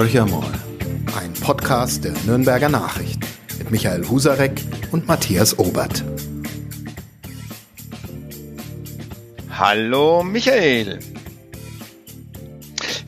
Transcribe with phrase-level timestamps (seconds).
[0.00, 0.50] Horcher mal,
[1.20, 3.20] ein Podcast der Nürnberger Nachricht
[3.58, 4.58] mit Michael Husarek
[4.92, 6.02] und Matthias Obert.
[9.50, 11.00] Hallo Michael.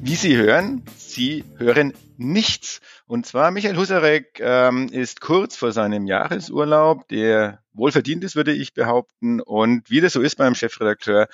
[0.03, 2.83] Wie Sie hören, Sie hören nichts.
[3.07, 8.75] Und zwar Michael Husarek ähm, ist kurz vor seinem Jahresurlaub, der wohlverdient ist, würde ich
[8.75, 9.41] behaupten.
[9.41, 11.29] Und wie das so ist beim Chefredakteur,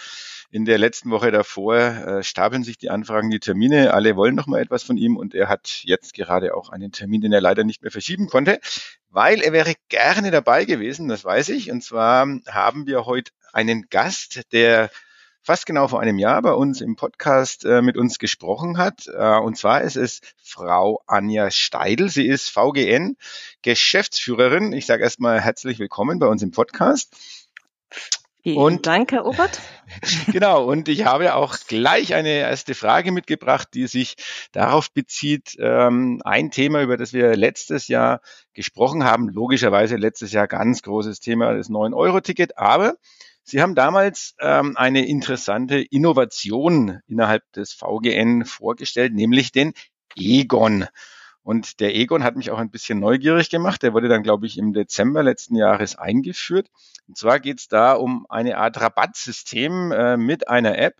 [0.50, 3.92] in der letzten Woche davor äh, stapeln sich die Anfragen, die Termine.
[3.92, 7.20] Alle wollen noch mal etwas von ihm und er hat jetzt gerade auch einen Termin,
[7.20, 8.58] den er leider nicht mehr verschieben konnte,
[9.10, 11.70] weil er wäre gerne dabei gewesen, das weiß ich.
[11.70, 14.90] Und zwar haben wir heute einen Gast, der
[15.42, 19.06] fast genau vor einem Jahr bei uns im Podcast äh, mit uns gesprochen hat.
[19.06, 22.08] Äh, und zwar ist es Frau Anja Steidl.
[22.08, 23.16] Sie ist VGN
[23.62, 24.72] Geschäftsführerin.
[24.72, 27.14] Ich sage erstmal herzlich willkommen bei uns im Podcast.
[28.48, 29.60] Vielen und, Dank, Herr Obert.
[30.32, 34.14] genau, und ich habe auch gleich eine erste Frage mitgebracht, die sich
[34.52, 38.22] darauf bezieht, ähm, ein Thema, über das wir letztes Jahr
[38.54, 42.94] gesprochen haben, logischerweise letztes Jahr ganz großes Thema, das 9-Euro-Ticket, aber
[43.42, 49.72] Sie haben damals ähm, eine interessante Innovation innerhalb des VGN vorgestellt, nämlich den
[50.16, 50.86] Egon.
[51.48, 53.82] Und der Egon hat mich auch ein bisschen neugierig gemacht.
[53.82, 56.68] Der wurde dann, glaube ich, im Dezember letzten Jahres eingeführt.
[57.06, 60.96] Und zwar geht es da um eine Art Rabattsystem äh, mit einer App.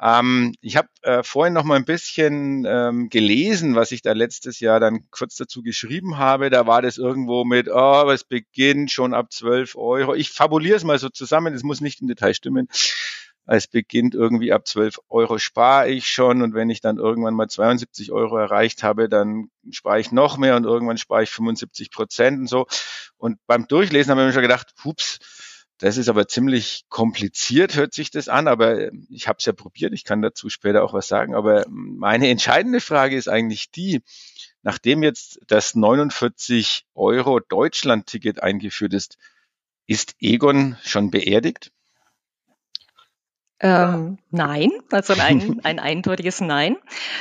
[0.00, 4.58] Ähm, ich habe äh, vorhin noch mal ein bisschen ähm, gelesen, was ich da letztes
[4.58, 6.50] Jahr dann kurz dazu geschrieben habe.
[6.50, 10.16] Da war das irgendwo mit, oh, es beginnt schon ab 12 Euro.
[10.16, 12.66] Ich fabuliere es mal so zusammen, es muss nicht im Detail stimmen
[13.46, 17.48] es beginnt irgendwie ab 12 Euro spare ich schon und wenn ich dann irgendwann mal
[17.48, 22.38] 72 Euro erreicht habe, dann spare ich noch mehr und irgendwann spare ich 75 Prozent
[22.38, 22.66] und so.
[23.16, 25.18] Und beim Durchlesen haben wir mir schon gedacht, hups,
[25.78, 29.94] das ist aber ziemlich kompliziert, hört sich das an, aber ich habe es ja probiert,
[29.94, 31.34] ich kann dazu später auch was sagen.
[31.34, 34.02] Aber meine entscheidende Frage ist eigentlich die,
[34.62, 39.16] nachdem jetzt das 49 Euro Deutschland-Ticket eingeführt ist,
[39.86, 41.72] ist Egon schon beerdigt?
[43.62, 46.76] Ähm, nein, also ein, ein eindeutiges Nein.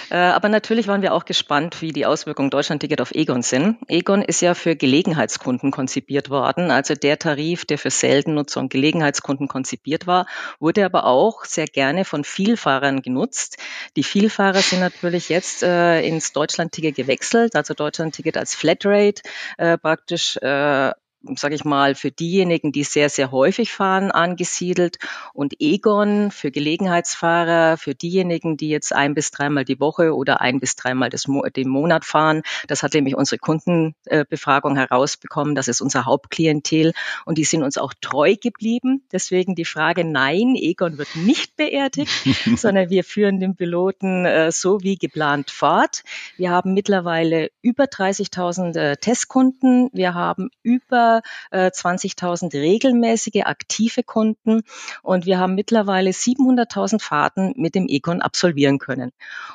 [0.09, 3.77] Äh, aber natürlich waren wir auch gespannt, wie die Auswirkungen Deutschland-Ticket auf Egon sind.
[3.89, 9.49] Egon ist ja für Gelegenheitskunden konzipiert worden, also der Tarif, der für Seltennutzer und Gelegenheitskunden
[9.49, 10.27] konzipiert war,
[10.59, 13.57] wurde aber auch sehr gerne von Vielfahrern genutzt.
[13.97, 19.21] Die Vielfahrer sind natürlich jetzt äh, ins Deutschland-Ticket gewechselt, also Deutschland-Ticket als Flatrate
[19.57, 20.91] äh, praktisch äh,
[21.35, 24.99] sage ich mal, für diejenigen, die sehr, sehr häufig fahren, angesiedelt
[25.33, 30.59] und Egon für Gelegenheitsfahrer, für diejenigen, die jetzt ein bis dreimal die Woche oder ein
[30.59, 32.41] bis dreimal des Mo den Monat fahren.
[32.67, 35.55] Das hat nämlich unsere Kundenbefragung herausbekommen.
[35.55, 36.93] Das ist unser Hauptklientel
[37.25, 39.03] und die sind uns auch treu geblieben.
[39.11, 42.11] Deswegen die Frage, nein, Egon wird nicht beerdigt,
[42.55, 46.03] sondern wir führen den Piloten äh, so wie geplant fort.
[46.37, 49.89] Wir haben mittlerweile über 30.000 äh, Testkunden.
[49.91, 51.21] Wir haben über über
[51.51, 54.61] äh, 20.000 regelmäßige aktive Kunden
[55.01, 59.11] und wir haben mittlerweile 700.000 Fahrten mit dem Econ absolvieren können.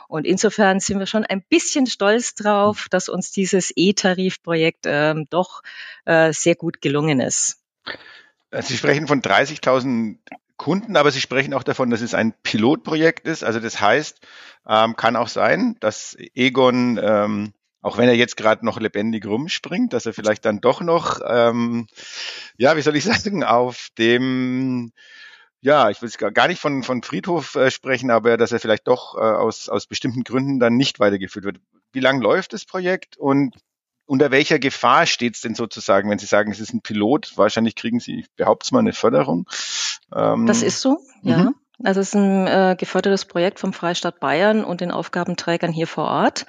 [0.08, 5.62] Und insofern sind wir schon ein bisschen stolz drauf, dass uns dieses E-Tarifprojekt ähm, doch
[6.04, 7.60] äh, sehr gut gelungen ist.
[8.60, 10.18] Sie sprechen von 30.000
[10.56, 13.42] Kunden, aber Sie sprechen auch davon, dass es ein Pilotprojekt ist.
[13.42, 14.20] Also das heißt,
[14.68, 17.52] ähm, kann auch sein, dass Egon ähm,
[17.84, 21.86] auch wenn er jetzt gerade noch lebendig rumspringt, dass er vielleicht dann doch noch, ähm,
[22.56, 24.92] ja, wie soll ich sagen, auf dem,
[25.60, 29.16] ja, ich will gar nicht von, von Friedhof äh, sprechen, aber dass er vielleicht doch
[29.16, 31.58] äh, aus, aus bestimmten Gründen dann nicht weitergeführt wird.
[31.92, 33.54] Wie lange läuft das Projekt und
[34.06, 37.36] unter welcher Gefahr steht es denn sozusagen, wenn Sie sagen, es ist ein Pilot?
[37.36, 39.46] Wahrscheinlich kriegen Sie, ich behaupte mal, eine Förderung.
[40.10, 41.36] Ähm, das ist so, ja.
[41.36, 41.54] Mhm.
[41.82, 46.04] Also es ist ein äh, gefördertes Projekt vom Freistaat Bayern und den Aufgabenträgern hier vor
[46.04, 46.46] Ort.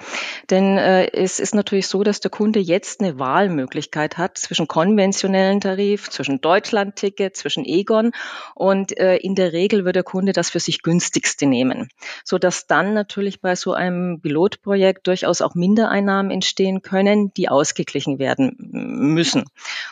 [0.52, 5.62] Denn äh, es ist natürlich so, dass der Kunde jetzt eine Wahlmöglichkeit hat zwischen konventionellen
[5.62, 8.12] Tarif, zwischen Deutschland-Ticket, zwischen Egon
[8.54, 11.90] und äh, in der Regel wird der Kunde das für sich günstigste nehmen,
[12.24, 18.20] so dass dann natürlich bei so einem Pilotprojekt durchaus auch Mindereinnahmen entstehen können, die ausgeglichen
[18.20, 19.46] werden müssen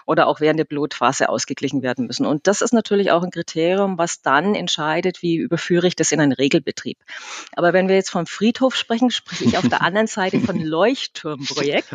[0.05, 2.27] oder auch während der Pilotphase ausgeglichen werden müssen.
[2.27, 6.19] Und das ist natürlich auch ein Kriterium, was dann entscheidet, wie überführe ich das in
[6.19, 6.97] einen Regelbetrieb.
[7.55, 11.89] Aber wenn wir jetzt vom Friedhof sprechen, spreche ich auf der anderen Seite von Leuchtturmprojekt.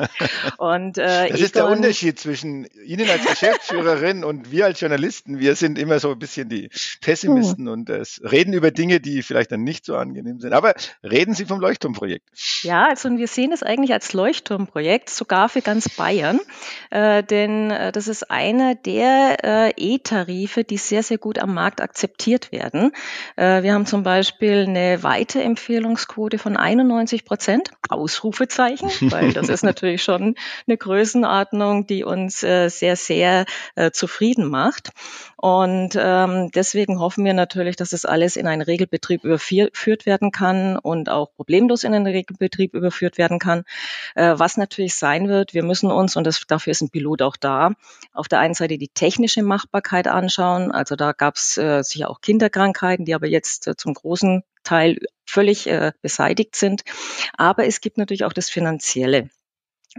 [0.57, 5.39] Und, äh, das ist der Unterschied zwischen Ihnen als Geschäftsführerin und wir als Journalisten.
[5.39, 6.71] Wir sind immer so ein bisschen die
[7.01, 7.73] Pessimisten hm.
[7.73, 10.53] und äh, reden über Dinge, die vielleicht dann nicht so angenehm sind.
[10.53, 12.29] Aber reden Sie vom Leuchtturmprojekt.
[12.63, 16.41] Ja, also wir sehen es eigentlich als Leuchtturmprojekt, sogar für ganz Bayern.
[16.91, 21.81] Äh, denn äh, das ist einer der äh, E-Tarife, die sehr, sehr gut am Markt
[21.81, 22.93] akzeptiert werden.
[23.37, 30.03] Äh, wir haben zum Beispiel eine Weiterempfehlungsquote von 91 Prozent, Ausrufezeichen, weil das ist natürlich
[30.03, 30.35] schon
[30.67, 34.91] eine Größenordnung, die uns äh, sehr, sehr äh, zufrieden macht.
[35.37, 40.77] Und ähm, deswegen hoffen wir natürlich, dass das alles in einen Regelbetrieb überführt werden kann
[40.77, 43.63] und auch problemlos in einen Regelbetrieb überführt werden kann.
[44.17, 47.71] Was natürlich sein wird, wir müssen uns, und das, dafür ist ein Pilot auch da,
[48.13, 50.73] auf der einen Seite die technische Machbarkeit anschauen.
[50.73, 55.67] Also da gab es sicher auch Kinderkrankheiten, die aber jetzt äh, zum großen Teil völlig
[55.67, 56.83] äh, beseitigt sind.
[57.37, 59.31] Aber es gibt natürlich auch das Finanzielle.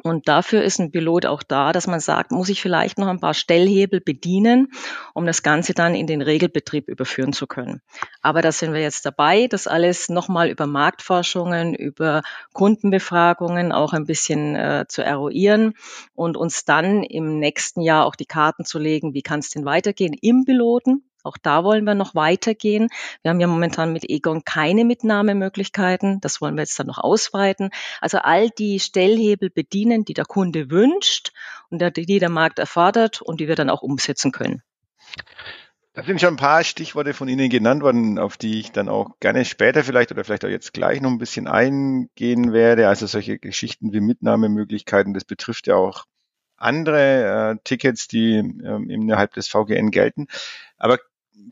[0.04, 3.20] Und dafür ist ein Pilot auch da, dass man sagt, muss ich vielleicht noch ein
[3.20, 4.72] paar Stellhebel bedienen,
[5.16, 7.82] um das Ganze dann in den Regelbetrieb überführen zu können.
[8.22, 12.22] Aber da sind wir jetzt dabei, das alles nochmal über Marktforschungen, über
[12.54, 15.74] Kundenbefragungen auch ein bisschen äh, zu eruieren
[16.14, 19.66] und uns dann im nächsten Jahr auch die Karten zu legen, wie kann es denn
[19.66, 22.90] weitergehen im Piloten, auch da wollen wir noch weitergehen.
[23.22, 26.22] Wir haben ja momentan mit Egon keine Mitnahmemöglichkeiten.
[26.22, 27.70] Das wollen wir jetzt dann noch ausweiten.
[28.02, 31.32] Also all die Stellhebel bedienen, die der Kunde wünscht
[31.70, 34.64] und die der Markt erfordert und die wir dann auch umsetzen können.
[35.94, 39.20] Da sind schon ein paar Stichworte von Ihnen genannt worden, auf die ich dann auch
[39.20, 42.88] gerne später vielleicht oder vielleicht auch jetzt gleich noch ein bisschen eingehen werde.
[42.88, 46.06] Also solche Geschichten wie Mitnahmemöglichkeiten, das betrifft ja auch
[46.56, 50.28] andere äh, Tickets, die ähm, innerhalb des VGN gelten.
[50.78, 51.00] Aber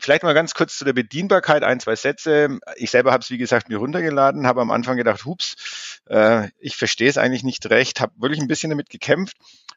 [0.00, 2.58] vielleicht mal ganz kurz zu der Bedienbarkeit, ein, zwei Sätze.
[2.76, 6.76] Ich selber habe es, wie gesagt, mir runtergeladen, habe am Anfang gedacht, hups, äh, ich
[6.76, 9.36] verstehe es eigentlich nicht recht, habe wirklich ein bisschen damit gekämpft.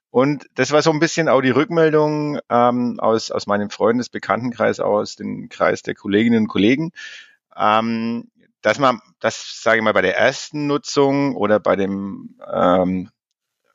[0.10, 5.16] Und das war so ein bisschen auch die Rückmeldung ähm, aus, aus meinem Freundesbekanntenkreis, aus
[5.16, 6.92] dem Kreis der Kolleginnen und Kollegen,
[7.56, 8.30] ähm,
[8.62, 13.10] dass man, das sage ich mal, bei der ersten Nutzung oder bei dem ähm,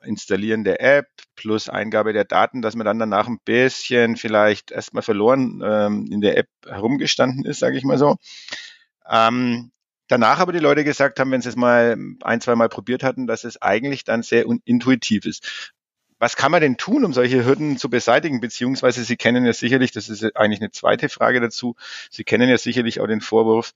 [0.07, 5.03] Installieren der App plus Eingabe der Daten, dass man dann danach ein bisschen vielleicht erstmal
[5.03, 8.17] verloren ähm, in der App herumgestanden ist, sage ich mal so.
[9.09, 9.71] Ähm,
[10.07, 13.27] danach aber die Leute gesagt haben, wenn sie es mal ein, zwei Mal probiert hatten,
[13.27, 15.73] dass es eigentlich dann sehr intuitiv ist.
[16.19, 18.39] Was kann man denn tun, um solche Hürden zu beseitigen?
[18.39, 21.75] Beziehungsweise Sie kennen ja sicherlich, das ist eigentlich eine zweite Frage dazu,
[22.09, 23.73] Sie kennen ja sicherlich auch den Vorwurf,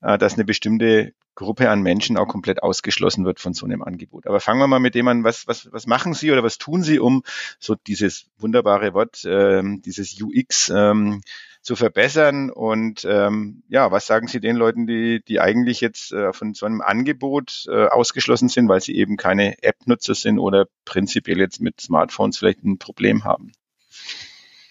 [0.00, 4.26] äh, dass eine bestimmte Gruppe an Menschen auch komplett ausgeschlossen wird von so einem Angebot.
[4.26, 6.82] Aber fangen wir mal mit dem an, was, was, was machen Sie oder was tun
[6.82, 7.22] Sie, um
[7.58, 11.22] so dieses wunderbare Wort, ähm, dieses UX ähm,
[11.62, 12.50] zu verbessern?
[12.50, 16.66] Und ähm, ja, was sagen Sie den Leuten, die, die eigentlich jetzt äh, von so
[16.66, 21.80] einem Angebot äh, ausgeschlossen sind, weil sie eben keine App-Nutzer sind oder prinzipiell jetzt mit
[21.80, 23.52] Smartphones vielleicht ein Problem haben?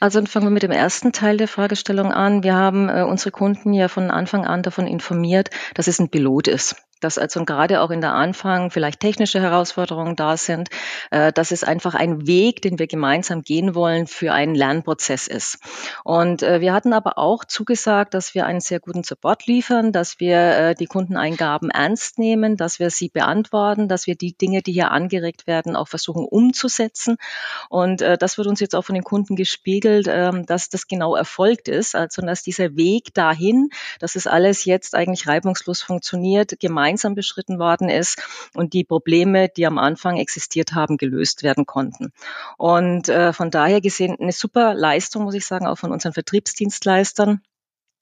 [0.02, 2.44] Also fangen wir mit dem ersten Teil der Fragestellung an.
[2.44, 6.48] Wir haben äh, unsere Kunden ja von Anfang an davon informiert, dass es ein Pilot
[6.48, 10.70] ist dass also gerade auch in der Anfang vielleicht technische Herausforderungen da sind,
[11.10, 15.60] äh, dass es einfach ein Weg, den wir gemeinsam gehen wollen, für einen Lernprozess ist.
[16.04, 20.20] Und äh, wir hatten aber auch zugesagt, dass wir einen sehr guten Support liefern, dass
[20.20, 24.72] wir äh, die Kundeneingaben ernst nehmen, dass wir sie beantworten, dass wir die Dinge, die
[24.72, 27.18] hier angeregt werden, auch versuchen umzusetzen.
[27.70, 31.68] Und das wird uns jetzt auch von den Kunden gespiegelt, äh, dass das genau erfolgt
[31.68, 33.70] ist, also dass dieser Weg dahin,
[34.00, 38.22] dass es alles jetzt eigentlich reibungslos funktioniert, gemeinsam gemeinsam beschritten worden ist
[38.54, 42.12] und die Probleme, die am Anfang existiert haben, gelöst werden konnten.
[42.58, 47.42] Und äh, von daher gesehen eine super Leistung, muss ich sagen, auch von unseren Vertriebsdienstleistern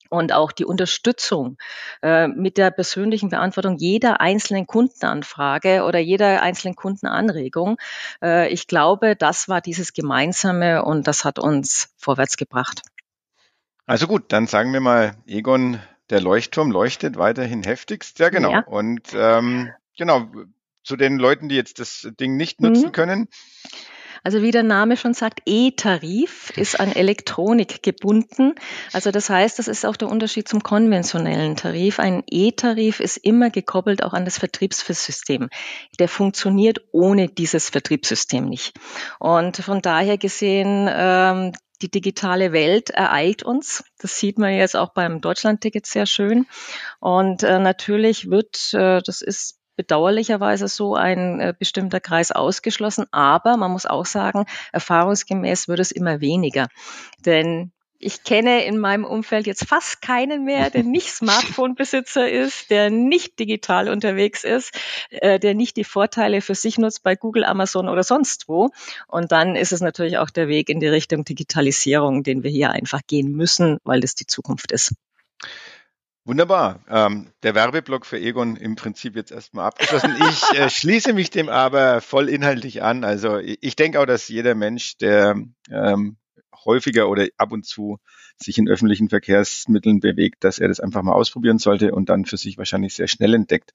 [0.09, 1.57] und auch die Unterstützung
[2.01, 7.77] äh, mit der persönlichen Beantwortung jeder einzelnen Kundenanfrage oder jeder einzelnen Kundenanregung.
[8.23, 12.81] Äh, ich glaube, das war dieses Gemeinsame und das hat uns vorwärts gebracht.
[13.85, 18.19] Also gut, dann sagen wir mal, Egon der Leuchtturm leuchtet weiterhin heftigst.
[18.19, 18.51] Ja, genau.
[18.51, 18.59] Ja.
[18.61, 20.27] Und ähm, genau,
[20.83, 22.91] zu den Leuten, die jetzt das Ding nicht nutzen mhm.
[22.91, 23.27] können.
[24.23, 28.55] Also wie der Name schon sagt, E-Tarif ist an Elektronik gebunden.
[28.91, 31.99] Also das heißt, das ist auch der Unterschied zum konventionellen Tarif.
[31.99, 35.49] Ein E-Tarif ist immer gekoppelt auch an das Vertriebssystem.
[35.99, 38.73] Der funktioniert ohne dieses Vertriebssystem nicht.
[39.19, 43.83] Und von daher gesehen, ähm, die digitale Welt ereilt uns.
[43.99, 46.45] Das sieht man jetzt auch beim Deutschlandticket sehr schön.
[46.99, 53.05] Und äh, natürlich wird, äh, das ist bedauerlicherweise so ein äh, bestimmter Kreis ausgeschlossen.
[53.11, 56.67] Aber man muss auch sagen, erfahrungsgemäß wird es immer weniger.
[57.25, 62.89] Denn ich kenne in meinem Umfeld jetzt fast keinen mehr, der nicht Smartphone-Besitzer ist, der
[62.89, 64.73] nicht digital unterwegs ist,
[65.09, 68.69] äh, der nicht die Vorteile für sich nutzt bei Google, Amazon oder sonst wo.
[69.07, 72.71] Und dann ist es natürlich auch der Weg in die Richtung Digitalisierung, den wir hier
[72.71, 74.93] einfach gehen müssen, weil das die Zukunft ist.
[76.25, 76.81] Wunderbar.
[76.89, 80.15] Ähm, der Werbeblock für Egon im Prinzip jetzt erstmal abgeschlossen.
[80.29, 83.03] Ich äh, schließe mich dem aber voll inhaltlich an.
[83.03, 85.41] Also ich, ich denke auch, dass jeder Mensch, der
[85.71, 86.17] ähm,
[86.65, 87.99] häufiger oder ab und zu
[88.37, 92.37] sich in öffentlichen Verkehrsmitteln bewegt, dass er das einfach mal ausprobieren sollte und dann für
[92.37, 93.73] sich wahrscheinlich sehr schnell entdeckt,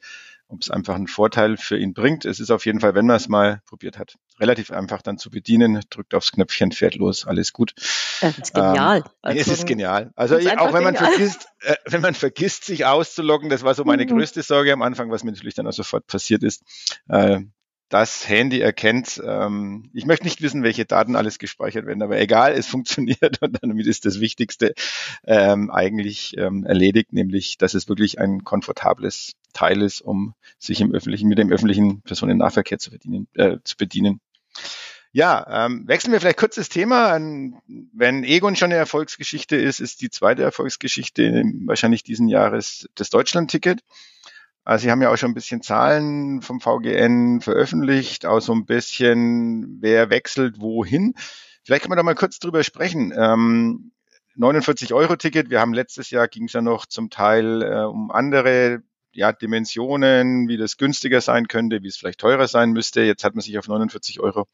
[0.48, 2.24] ob es einfach einen Vorteil für ihn bringt.
[2.24, 5.30] Es ist auf jeden Fall, wenn man es mal probiert hat, relativ einfach dann zu
[5.30, 7.74] bedienen, drückt aufs Knöpfchen, fährt los, alles gut.
[8.20, 8.98] Das ist genial.
[8.98, 10.12] Ähm, also es ist genial.
[10.16, 11.12] Also auch wenn man genial.
[11.12, 14.08] vergisst, äh, wenn man vergisst, sich auszuloggen, das war so meine mhm.
[14.08, 16.62] größte Sorge am Anfang, was mir natürlich dann auch sofort passiert ist.
[17.08, 17.40] Äh,
[17.94, 22.52] das Handy erkennt, ähm, ich möchte nicht wissen, welche Daten alles gespeichert werden, aber egal,
[22.52, 24.74] es funktioniert und damit ist das Wichtigste
[25.24, 30.92] ähm, eigentlich ähm, erledigt, nämlich, dass es wirklich ein komfortables Teil ist, um sich im
[30.92, 34.20] öffentlichen, mit dem öffentlichen Personennahverkehr zu, verdienen, äh, zu bedienen.
[35.12, 37.16] Ja, ähm, wechseln wir vielleicht kurz das Thema.
[37.68, 43.82] Wenn Egon schon eine Erfolgsgeschichte ist, ist die zweite Erfolgsgeschichte wahrscheinlich diesen Jahres das Deutschland-Ticket.
[44.64, 48.64] Also Sie haben ja auch schon ein bisschen Zahlen vom VGN veröffentlicht, auch so ein
[48.64, 51.14] bisschen, wer wechselt wohin.
[51.64, 53.12] Vielleicht kann man da mal kurz drüber sprechen.
[53.16, 53.92] Ähm,
[54.37, 55.50] 49 Euro Ticket.
[55.50, 60.49] Wir haben letztes Jahr ging es ja noch zum Teil äh, um andere ja, Dimensionen,
[60.49, 63.02] wie das günstiger sein könnte, wie es vielleicht teurer sein müsste.
[63.02, 64.47] Jetzt hat man sich auf 49 Euro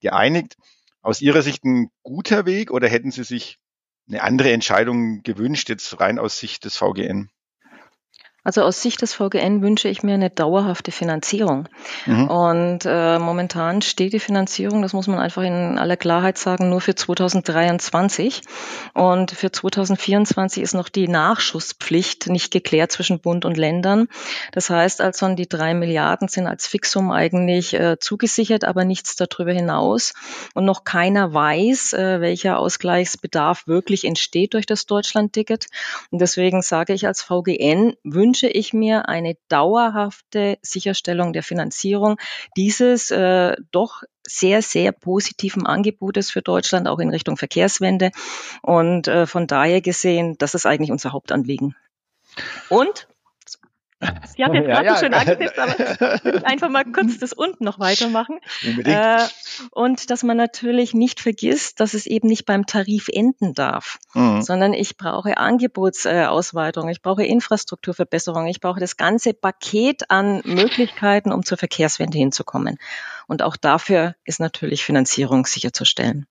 [0.00, 0.56] geeinigt.
[1.02, 3.58] Aus Ihrer Sicht ein guter Weg oder hätten Sie sich
[4.08, 7.30] eine andere Entscheidung gewünscht, jetzt rein aus Sicht des VGN?
[8.44, 11.68] Also aus Sicht des VGN wünsche ich mir eine dauerhafte Finanzierung.
[12.06, 12.28] Mhm.
[12.28, 16.80] Und äh, momentan steht die Finanzierung, das muss man einfach in aller Klarheit sagen, nur
[16.80, 18.42] für 2023.
[18.94, 24.08] Und für 2024 ist noch die Nachschusspflicht nicht geklärt zwischen Bund und Ländern.
[24.50, 29.52] Das heißt also, die drei Milliarden sind als Fixum eigentlich äh, zugesichert, aber nichts darüber
[29.52, 30.14] hinaus.
[30.54, 35.66] Und noch keiner weiß, äh, welcher Ausgleichsbedarf wirklich entsteht durch das Deutschlandticket.
[36.10, 42.16] Und deswegen sage ich als VGN, wünsche wünsche ich mir eine dauerhafte Sicherstellung der Finanzierung
[42.56, 48.10] dieses äh, doch sehr, sehr positiven Angebotes für Deutschland, auch in Richtung Verkehrswende.
[48.62, 51.76] Und äh, von daher gesehen, das ist eigentlich unser Hauptanliegen.
[52.70, 53.06] Und
[54.34, 54.98] Sie hat jetzt gerade ja, ja.
[54.98, 58.40] schön angesetzt, aber einfach mal kurz das unten noch weitermachen.
[58.84, 59.22] Äh,
[59.70, 64.42] und dass man natürlich nicht vergisst, dass es eben nicht beim Tarif enden darf, mhm.
[64.42, 71.44] sondern ich brauche Angebotsausweitung, ich brauche Infrastrukturverbesserung, ich brauche das ganze Paket an Möglichkeiten, um
[71.44, 72.78] zur Verkehrswende hinzukommen.
[73.26, 76.26] Und auch dafür ist natürlich Finanzierung sicherzustellen.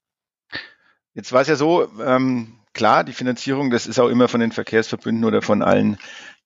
[1.14, 4.52] Jetzt war es ja so, ähm, klar, die Finanzierung, das ist auch immer von den
[4.52, 5.98] Verkehrsverbünden oder von allen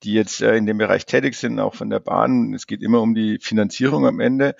[0.05, 2.53] die jetzt äh, in dem Bereich tätig sind, auch von der Bahn.
[2.53, 4.55] Es geht immer um die Finanzierung am Ende.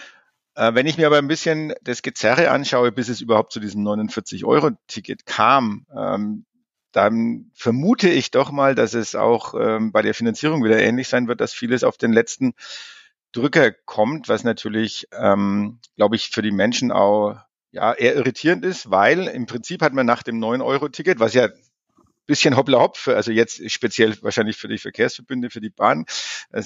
[0.56, 3.86] Äh, wenn ich mir aber ein bisschen das Gezerre anschaue, bis es überhaupt zu diesem
[3.88, 6.46] 49-Euro-Ticket kam, ähm,
[6.92, 11.28] dann vermute ich doch mal, dass es auch ähm, bei der Finanzierung wieder ähnlich sein
[11.28, 12.54] wird, dass vieles auf den letzten
[13.34, 17.36] Drücker kommt, was natürlich, ähm, glaube ich, für die Menschen auch
[17.72, 21.50] ja, eher irritierend ist, weil im Prinzip hat man nach dem 9-Euro-Ticket, was ja
[22.26, 26.06] bisschen hoppla hopp, für, also jetzt speziell wahrscheinlich für die Verkehrsverbünde, für die Bahn,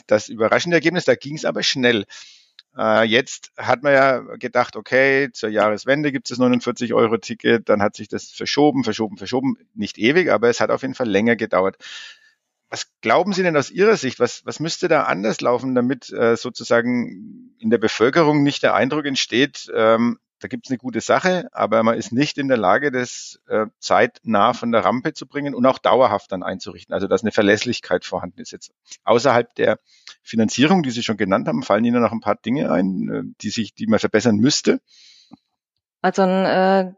[0.08, 2.06] das überraschende Ergebnis, da ging es aber schnell.
[2.78, 7.96] Äh, jetzt hat man ja gedacht, okay, zur Jahreswende gibt es das 49-Euro-Ticket, dann hat
[7.96, 11.78] sich das verschoben, verschoben, verschoben, nicht ewig, aber es hat auf jeden Fall länger gedauert.
[12.70, 14.20] Was glauben Sie denn aus Ihrer Sicht?
[14.20, 19.06] Was, was müsste da anders laufen, damit äh, sozusagen in der Bevölkerung nicht der Eindruck
[19.06, 22.92] entsteht, ähm, da gibt es eine gute Sache, aber man ist nicht in der Lage,
[22.92, 26.94] das äh, zeitnah von der Rampe zu bringen und auch dauerhaft dann einzurichten.
[26.94, 28.52] Also dass eine Verlässlichkeit vorhanden ist.
[28.52, 28.72] Jetzt
[29.04, 29.80] außerhalb der
[30.24, 33.50] Finanzierung, die Sie schon genannt haben, fallen Ihnen noch ein paar Dinge ein, äh, die
[33.50, 34.80] sich, die man verbessern müsste.
[36.02, 36.94] Also äh,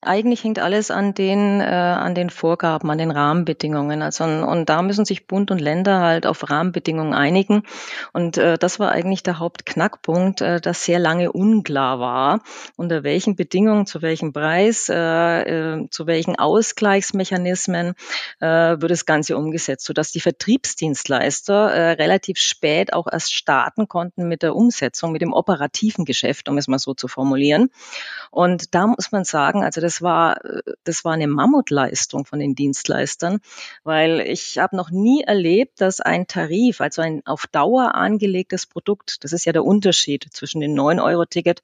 [0.00, 4.00] eigentlich hängt alles an den, äh, an den Vorgaben, an den Rahmenbedingungen.
[4.00, 7.64] Also, und da müssen sich Bund und Länder halt auf Rahmenbedingungen einigen.
[8.12, 12.42] Und äh, das war eigentlich der Hauptknackpunkt, äh, dass sehr lange unklar war,
[12.76, 17.94] unter welchen Bedingungen, zu welchem Preis, äh, äh, zu welchen Ausgleichsmechanismen
[18.40, 24.28] äh, wird das Ganze umgesetzt, sodass die Vertriebsdienstleister äh, relativ spät auch erst starten konnten
[24.28, 27.70] mit der Umsetzung, mit dem operativen Geschäft, um es mal so zu formulieren.
[28.30, 30.38] Und da muss man sagen, also das war,
[30.84, 33.40] das war eine Mammutleistung von den Dienstleistern,
[33.84, 39.24] weil ich habe noch nie erlebt, dass ein Tarif, also ein auf Dauer angelegtes Produkt,
[39.24, 41.62] das ist ja der Unterschied zwischen dem 9-Euro-Ticket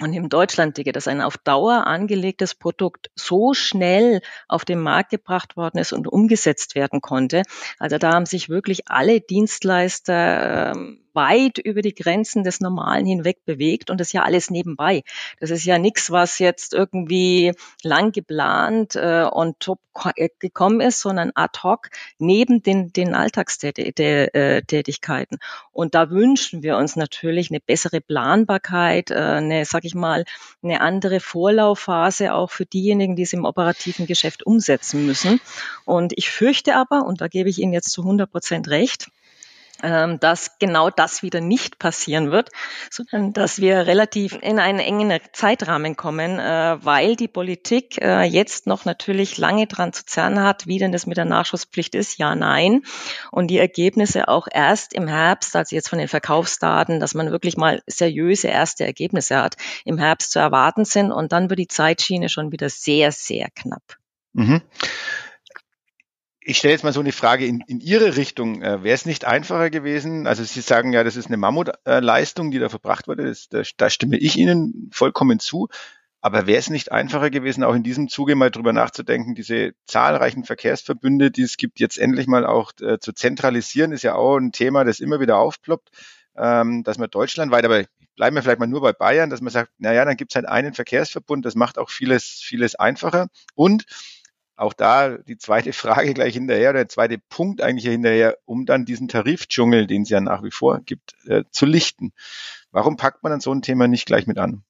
[0.00, 5.56] und im Deutschland-Ticket, dass ein auf Dauer angelegtes Produkt so schnell auf den Markt gebracht
[5.56, 7.42] worden ist und umgesetzt werden konnte.
[7.78, 13.44] Also da haben sich wirklich alle Dienstleister ähm, weit über die Grenzen des Normalen hinweg
[13.44, 15.02] bewegt und das ist ja alles nebenbei.
[15.38, 19.80] Das ist ja nichts, was jetzt irgendwie lang geplant äh, und top
[20.16, 25.38] äh, gekommen ist, sondern ad hoc neben den, den Alltagstätigkeiten.
[25.72, 30.24] Und da wünschen wir uns natürlich eine bessere Planbarkeit, äh, eine, sag ich mal,
[30.62, 35.38] eine andere Vorlaufphase auch für diejenigen, die es im operativen Geschäft umsetzen müssen.
[35.84, 39.10] Und ich fürchte aber, und da gebe ich Ihnen jetzt zu 100 Prozent recht,
[39.82, 42.50] dass genau das wieder nicht passieren wird,
[42.90, 48.66] sondern dass wir relativ in einen engen Zeitrahmen kommen, äh, weil die Politik äh, jetzt
[48.66, 52.34] noch natürlich lange dran zu zerren hat, wie denn das mit der Nachschusspflicht ist, ja,
[52.34, 52.82] nein.
[53.30, 57.56] Und die Ergebnisse auch erst im Herbst, also jetzt von den Verkaufsdaten, dass man wirklich
[57.56, 61.12] mal seriöse erste Ergebnisse hat, im Herbst zu erwarten sind.
[61.12, 63.82] Und dann wird die Zeitschiene schon wieder sehr, sehr knapp.
[64.32, 64.62] Mhm
[66.42, 68.62] ich stelle jetzt mal so eine Frage in, in Ihre Richtung.
[68.62, 70.26] Äh, Wäre es nicht einfacher gewesen?
[70.26, 73.26] Also Sie sagen ja, das ist eine Mammutleistung, die da verbracht wurde.
[73.26, 75.68] Das, da, da stimme ich Ihnen vollkommen zu.
[76.22, 80.44] Aber wäre es nicht einfacher gewesen, auch in diesem Zuge mal drüber nachzudenken, diese zahlreichen
[80.44, 84.52] Verkehrsverbünde, die es gibt, jetzt endlich mal auch äh, zu zentralisieren, ist ja auch ein
[84.52, 85.90] Thema, das immer wieder aufploppt,
[86.36, 87.84] ähm, dass man deutschlandweit, aber
[88.16, 90.36] bleiben wir vielleicht mal nur bei Bayern, dass man sagt, na ja, dann gibt es
[90.36, 93.28] halt einen Verkehrsverbund, das macht auch vieles, vieles einfacher.
[93.54, 93.86] Und
[94.60, 99.08] auch da die zweite Frage gleich hinterher, der zweite Punkt eigentlich hinterher, um dann diesen
[99.08, 102.12] Tarifdschungel, den es ja nach wie vor gibt, äh, zu lichten.
[102.70, 104.62] Warum packt man dann so ein Thema nicht gleich mit an?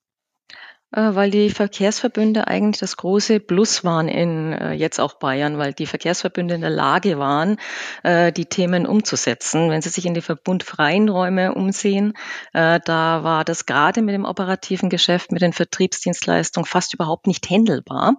[0.93, 5.73] Äh, weil die Verkehrsverbünde eigentlich das große Plus waren in äh, jetzt auch Bayern, weil
[5.73, 7.59] die Verkehrsverbünde in der Lage waren,
[8.03, 9.71] äh, die Themen umzusetzen.
[9.71, 12.15] Wenn Sie sich in die verbundfreien Räume umsehen,
[12.53, 18.17] da war das gerade mit dem operativen Geschäft, mit den Vertriebsdienstleistungen fast überhaupt nicht händelbar.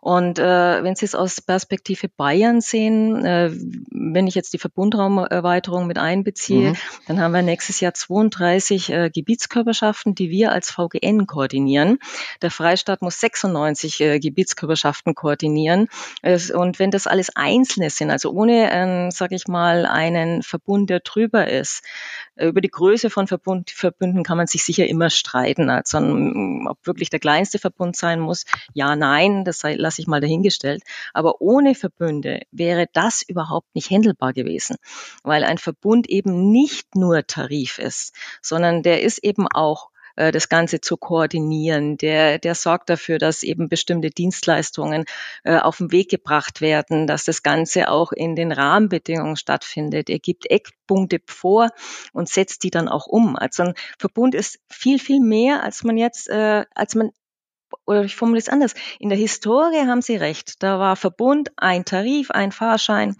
[0.00, 6.70] Und wenn Sie es aus Perspektive Bayern sehen, wenn ich jetzt die Verbundraumerweiterung mit einbeziehe,
[6.70, 6.76] mhm.
[7.08, 11.98] dann haben wir nächstes Jahr 32 Gebietskörperschaften, die wir als VGN koordinieren.
[12.42, 15.88] Der Freistaat muss 96 äh, Gebietskörperschaften koordinieren.
[16.22, 20.90] Es, und wenn das alles Einzelne sind, also ohne, ähm, sage ich mal, einen Verbund,
[20.90, 21.82] der drüber ist,
[22.36, 25.70] äh, über die Größe von Verbund, Verbünden kann man sich sicher immer streiten.
[25.70, 28.44] Also ob wirklich der kleinste Verbund sein muss,
[28.74, 30.82] ja, nein, das lasse ich mal dahingestellt.
[31.12, 34.76] Aber ohne Verbünde wäre das überhaupt nicht händelbar gewesen,
[35.22, 40.48] weil ein Verbund eben nicht nur Tarif ist, sondern der ist eben auch äh, das
[40.48, 41.96] Ganze zu koordinieren.
[41.98, 45.04] Der, der sorgt dafür, dass eben bestimmte Dienstleistungen
[45.44, 50.10] äh, auf den Weg gebracht werden, dass das Ganze auch in den Rahmenbedingungen stattfindet.
[50.10, 51.70] Er gibt Eckpunkte vor
[52.12, 53.36] und setzt die dann auch um.
[53.36, 57.10] Also ein Verbund ist viel, viel mehr, als man jetzt, äh, als man
[57.84, 58.74] oder ich formuliere es anders.
[58.98, 60.62] In der Historie haben Sie recht.
[60.62, 63.16] Da war Verbund ein Tarif, ein Fahrschein,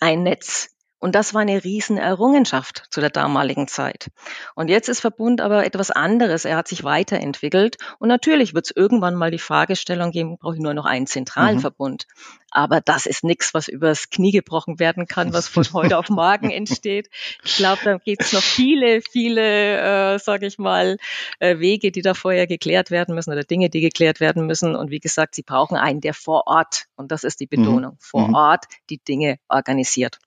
[0.00, 0.70] ein Netz.
[1.00, 4.10] Und das war eine Riesenerrungenschaft zu der damaligen Zeit.
[4.54, 6.44] Und jetzt ist Verbund aber etwas anderes.
[6.44, 7.78] Er hat sich weiterentwickelt.
[7.98, 11.56] Und natürlich wird es irgendwann mal die Fragestellung geben, brauche ich nur noch einen zentralen
[11.56, 11.60] mhm.
[11.60, 12.06] Verbund.
[12.50, 16.50] Aber das ist nichts, was übers Knie gebrochen werden kann, was von heute auf morgen
[16.50, 17.08] entsteht.
[17.44, 20.98] Ich glaube, da gibt es noch viele, viele, äh, sage ich mal,
[21.38, 24.76] äh, Wege, die da vorher geklärt werden müssen oder Dinge, die geklärt werden müssen.
[24.76, 27.62] Und wie gesagt, sie brauchen einen, der vor Ort, und das ist die mhm.
[27.62, 27.98] Betonung, mhm.
[28.00, 30.18] vor Ort die Dinge organisiert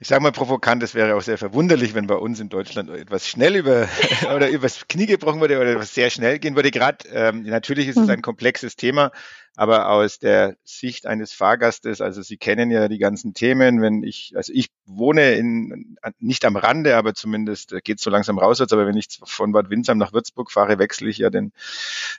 [0.00, 3.28] ich sage mal provokant, es wäre auch sehr verwunderlich, wenn bei uns in Deutschland etwas
[3.28, 3.88] schnell über
[4.34, 6.70] oder übers Knie gebrochen würde oder etwas sehr schnell gehen würde.
[6.70, 9.12] Gerade ähm, natürlich ist es ein komplexes Thema,
[9.56, 14.32] aber aus der Sicht eines Fahrgastes, also Sie kennen ja die ganzen Themen, wenn ich,
[14.34, 18.86] also ich wohne in, nicht am Rande, aber zumindest äh, geht so langsam rauswärts, aber
[18.86, 21.52] wenn ich von Bad Windsheim nach Würzburg fahre, wechsle ich ja den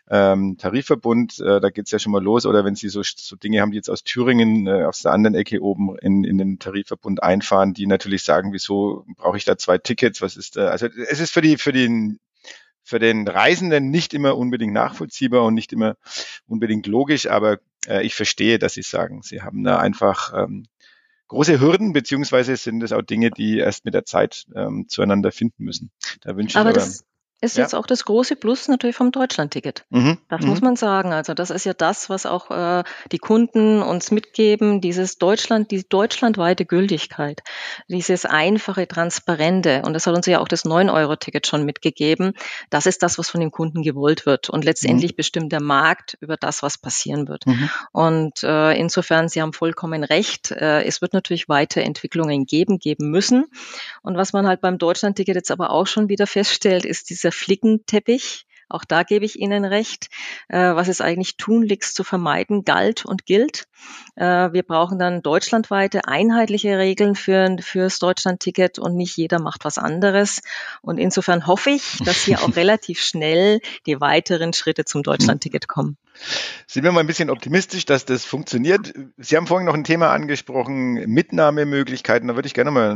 [0.10, 3.62] ähm, Tarifverbund, äh, da geht's ja schon mal los, oder wenn Sie so, so Dinge
[3.62, 7.22] haben, die jetzt aus Thüringen äh, aus der anderen Ecke oben in, in den Tarifverbund
[7.22, 11.20] einfahren, die natürlich sagen, wieso brauche ich da zwei Tickets, was ist da, also es
[11.20, 12.20] ist für die, für den
[12.86, 15.98] für den Reisenden nicht immer unbedingt nachvollziehbar und nicht immer
[16.48, 20.68] unbedingt logisch, aber äh, ich verstehe, dass Sie sagen, Sie haben da einfach ähm,
[21.28, 25.64] große Hürden, beziehungsweise sind es auch Dinge, die erst mit der Zeit ähm, zueinander finden
[25.64, 25.92] müssen.
[26.22, 27.06] Da wünsche aber ich aber, das,
[27.42, 27.64] ist ja.
[27.64, 29.86] jetzt auch das große Plus natürlich vom Deutschlandticket.
[29.90, 30.18] Mhm.
[30.30, 30.48] Das mhm.
[30.48, 31.12] muss man sagen.
[31.12, 35.88] Also das ist ja das, was auch äh, die Kunden uns mitgeben, dieses Deutschland, die
[35.88, 37.42] deutschlandweite Gültigkeit,
[37.88, 39.84] dieses einfache, transparente.
[39.86, 42.34] Und das hat uns ja auch das 9-Euro-Ticket schon mitgegeben.
[42.70, 44.50] Das ist das, was von den Kunden gewollt wird.
[44.50, 45.18] Und letztendlich mhm.
[45.18, 47.46] bestimmt der Markt über das, was passieren wird.
[47.46, 47.70] Mhm.
[47.92, 50.52] Und äh, insofern, Sie haben vollkommen recht.
[50.52, 53.46] Äh, es wird natürlich Weiterentwicklungen geben, geben müssen.
[54.02, 57.32] Und was man halt beim Deutschlandticket jetzt aber auch schon wieder feststellt, ist diese dieser
[57.32, 60.10] Flickenteppich Auch da gebe ich Ihnen recht.
[60.48, 63.68] Äh, was es eigentlich tunlichst zu vermeiden galt und gilt.
[64.16, 69.78] Äh, wir brauchen dann deutschlandweite einheitliche Regeln für fürs Deutschlandticket und nicht jeder macht was
[69.78, 70.42] anderes.
[70.82, 75.98] Und insofern hoffe ich, dass hier auch relativ schnell die weiteren Schritte zum Deutschlandticket kommen.
[76.68, 78.94] Sind wir mal ein bisschen optimistisch, dass das funktioniert?
[79.18, 82.28] Sie haben vorhin noch ein Thema angesprochen, Mitnahmemöglichkeiten.
[82.28, 82.96] Da würde ich gerne mal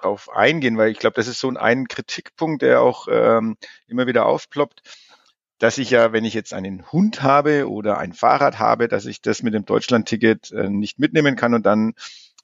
[0.00, 3.56] drauf eingehen, weil ich glaube, das ist so ein Kritikpunkt, der auch ähm,
[3.86, 4.82] immer wieder aufploppt,
[5.58, 9.20] dass ich ja, wenn ich jetzt einen Hund habe oder ein Fahrrad habe, dass ich
[9.20, 11.94] das mit dem Deutschland-Ticket äh, nicht mitnehmen kann und dann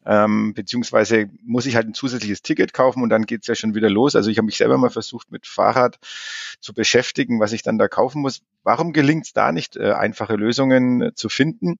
[0.06, 3.88] ähm, beziehungsweise muss ich halt ein zusätzliches Ticket kaufen und dann geht's ja schon wieder
[3.88, 4.16] los.
[4.16, 5.98] Also ich habe mich selber mal versucht, mit Fahrrad
[6.60, 8.42] zu beschäftigen, was ich dann da kaufen muss.
[8.62, 11.76] Warum gelingt es da nicht, äh, einfache Lösungen äh, zu finden?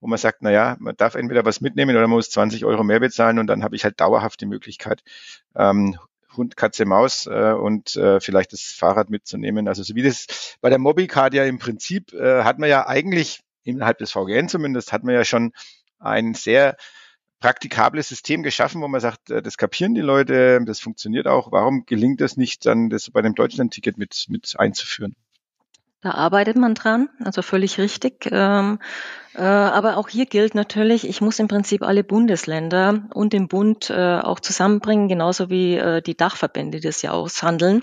[0.00, 2.84] Wo man sagt, na ja, man darf entweder was mitnehmen oder man muss 20 Euro
[2.84, 5.02] mehr bezahlen und dann habe ich halt dauerhaft die Möglichkeit,
[5.56, 5.98] ähm,
[6.36, 9.66] Hund, Katze, Maus äh, und äh, vielleicht das Fahrrad mitzunehmen.
[9.66, 13.40] Also so wie das bei der Mobicard ja im Prinzip äh, hat man ja eigentlich
[13.64, 15.52] innerhalb des VGN zumindest hat man ja schon
[15.98, 16.76] ein sehr
[17.40, 21.52] praktikables System geschaffen, wo man sagt, äh, das kapieren die Leute, das funktioniert auch.
[21.52, 25.16] Warum gelingt es nicht, dann das bei dem Deutschland-Ticket mit, mit einzuführen?
[26.00, 28.28] Da arbeitet man dran, also völlig richtig.
[28.30, 28.78] Ähm,
[29.34, 33.90] äh, aber auch hier gilt natürlich, ich muss im Prinzip alle Bundesländer und den Bund
[33.90, 37.82] äh, auch zusammenbringen, genauso wie äh, die Dachverbände, das ja aushandeln.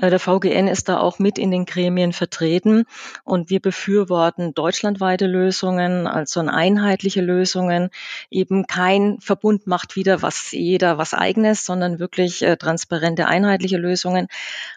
[0.00, 2.84] Der VGN ist da auch mit in den Gremien vertreten
[3.24, 7.90] und wir befürworten deutschlandweite Lösungen, also einheitliche Lösungen.
[8.30, 14.28] Eben kein Verbund macht wieder was jeder was eigenes, sondern wirklich transparente, einheitliche Lösungen.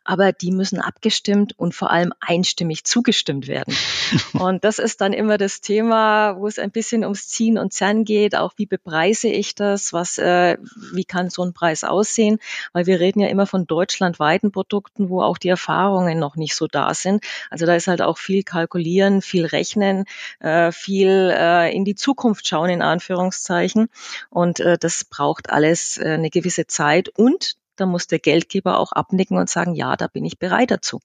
[0.04, 3.76] Aber die müssen abgestimmt und vor allem einstimmig zugestimmt werden.
[4.34, 8.06] Und das ist dann immer das Thema, wo es ein bisschen ums Ziehen und Zerren
[8.06, 10.58] geht, auch wie bepreise ich das, was, äh,
[10.94, 12.40] wie kann so ein Preis aussehen,
[12.74, 16.68] weil wir reden ja immer von deutschlandweiten Produkten, wo auch die Erfahrungen noch nicht so
[16.68, 17.24] da sind.
[17.50, 20.06] Also da ist halt auch viel kalkulieren, viel rechnen,
[20.40, 23.90] äh, viel äh, in die Zukunft schauen in Anführungszeichen
[24.30, 28.92] und äh, das braucht alles äh, eine gewisse Zeit und da muss der Geldgeber auch
[28.92, 31.00] abnicken und sagen, ja, da bin ich bereit dazu.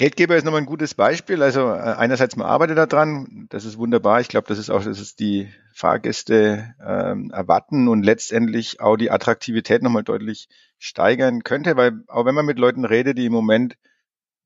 [0.00, 1.42] Geldgeber ist nochmal ein gutes Beispiel.
[1.42, 4.22] Also äh, einerseits man arbeitet daran, das ist wunderbar.
[4.22, 9.10] Ich glaube, das ist auch, dass es die Fahrgäste ähm, erwarten und letztendlich auch die
[9.10, 13.76] Attraktivität nochmal deutlich steigern könnte, weil auch wenn man mit Leuten redet, die im Moment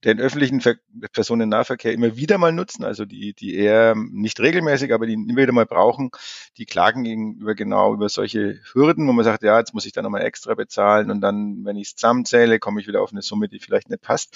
[0.03, 0.75] den öffentlichen Ver
[1.13, 5.53] Personennahverkehr immer wieder mal nutzen, also die, die eher nicht regelmäßig, aber die immer wieder
[5.53, 6.11] mal brauchen,
[6.59, 10.03] die klagen gegenüber genau über solche Hürden, wo man sagt, ja, jetzt muss ich da
[10.03, 13.49] nochmal extra bezahlen und dann, wenn ich es zusammenzähle, komme ich wieder auf eine Summe,
[13.49, 14.35] die vielleicht nicht passt.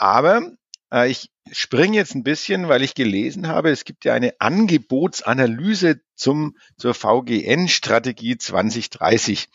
[0.00, 0.40] Aber
[0.90, 6.00] äh, ich springe jetzt ein bisschen, weil ich gelesen habe, es gibt ja eine Angebotsanalyse
[6.14, 9.50] zum, zur VGN-Strategie 2030.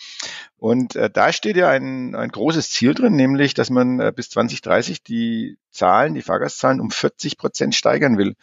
[0.58, 4.30] Und äh, da steht ja ein, ein großes Ziel drin, nämlich, dass man äh, bis
[4.30, 8.36] 2030 die Zahlen, die Fahrgastzahlen um 40 Prozent steigern will.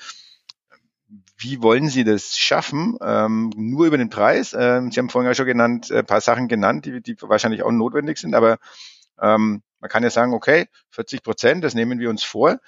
[1.36, 2.98] Wie wollen Sie das schaffen?
[3.00, 4.56] Ähm, nur über den Preis?
[4.58, 7.62] Ähm, Sie haben vorhin ja schon genannt, ein äh, paar Sachen genannt, die, die wahrscheinlich
[7.62, 8.58] auch notwendig sind, aber
[9.20, 12.58] ähm, man kann ja sagen, okay, 40 Prozent, das nehmen wir uns vor.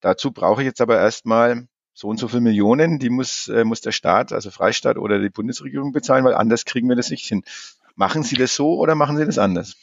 [0.00, 3.80] Dazu brauche ich jetzt aber erstmal so und so viele Millionen, die muss, äh, muss
[3.80, 7.44] der Staat, also Freistaat oder die Bundesregierung bezahlen, weil anders kriegen wir das nicht hin.
[7.94, 9.76] Machen Sie das so oder machen Sie das anders?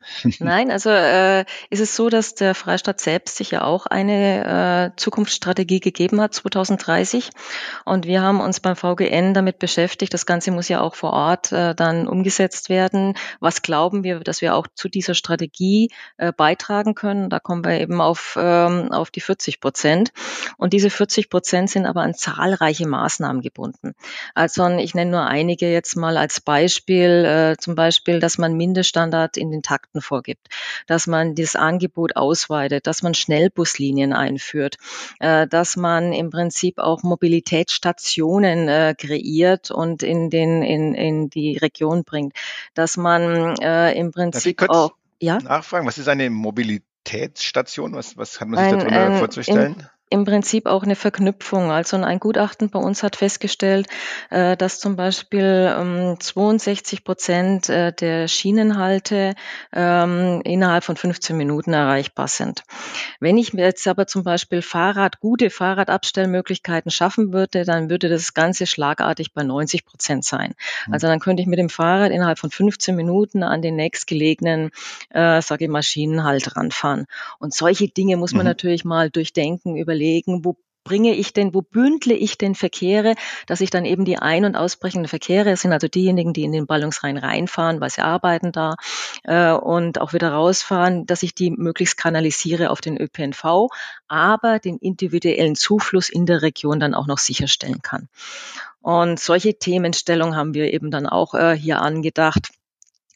[0.38, 4.96] Nein, also äh, ist es so, dass der Freistaat selbst sich ja auch eine äh,
[4.96, 7.30] Zukunftsstrategie gegeben hat, 2030.
[7.84, 10.14] Und wir haben uns beim VGN damit beschäftigt.
[10.14, 13.14] Das Ganze muss ja auch vor Ort äh, dann umgesetzt werden.
[13.40, 17.28] Was glauben wir, dass wir auch zu dieser Strategie äh, beitragen können?
[17.28, 20.12] Da kommen wir eben auf, ähm, auf die 40 Prozent.
[20.56, 23.94] Und diese 40 Prozent sind aber an zahlreiche Maßnahmen gebunden.
[24.34, 29.36] Also ich nenne nur einige jetzt mal als Beispiel, äh, zum Beispiel, dass man Mindeststandard
[29.36, 30.48] in den Takt Kontakten vorgibt,
[30.86, 34.76] dass man das Angebot ausweitet, dass man Schnellbuslinien einführt,
[35.18, 41.56] äh, dass man im Prinzip auch Mobilitätsstationen äh, kreiert und in den in, in die
[41.58, 42.34] Region bringt,
[42.74, 45.38] dass man äh, im Prinzip auch ja?
[45.38, 47.94] nachfragen, was ist eine Mobilitätsstation?
[47.94, 49.88] Was, was hat man sich darunter vorzustellen?
[50.10, 51.70] Im Prinzip auch eine Verknüpfung.
[51.70, 53.86] Also ein Gutachten bei uns hat festgestellt,
[54.30, 59.36] äh, dass zum Beispiel 62 ähm, Prozent äh, der Schienenhalte
[59.72, 62.64] ähm, innerhalb von 15 Minuten erreichbar sind.
[63.20, 68.34] Wenn ich mir jetzt aber zum Beispiel Fahrrad, gute Fahrradabstellmöglichkeiten schaffen würde, dann würde das
[68.34, 70.54] Ganze schlagartig bei 90 Prozent sein.
[70.88, 70.94] Mhm.
[70.94, 74.72] Also dann könnte ich mit dem Fahrrad innerhalb von 15 Minuten an den nächstgelegenen,
[75.10, 77.06] äh, sage ich mal, Schienenhalt ranfahren.
[77.38, 78.48] Und solche Dinge muss man mhm.
[78.48, 79.99] natürlich mal durchdenken, überlegen,
[80.44, 83.14] wo bringe ich denn, wo bündle ich denn Verkehre,
[83.46, 86.52] dass ich dann eben die ein- und ausbrechenden Verkehre, das sind also diejenigen, die in
[86.52, 88.76] den Ballungsrhein reinfahren, weil sie arbeiten da
[89.24, 93.68] äh, und auch wieder rausfahren, dass ich die möglichst kanalisiere auf den ÖPNV,
[94.08, 98.08] aber den individuellen Zufluss in der Region dann auch noch sicherstellen kann.
[98.80, 102.48] Und solche Themenstellungen haben wir eben dann auch äh, hier angedacht.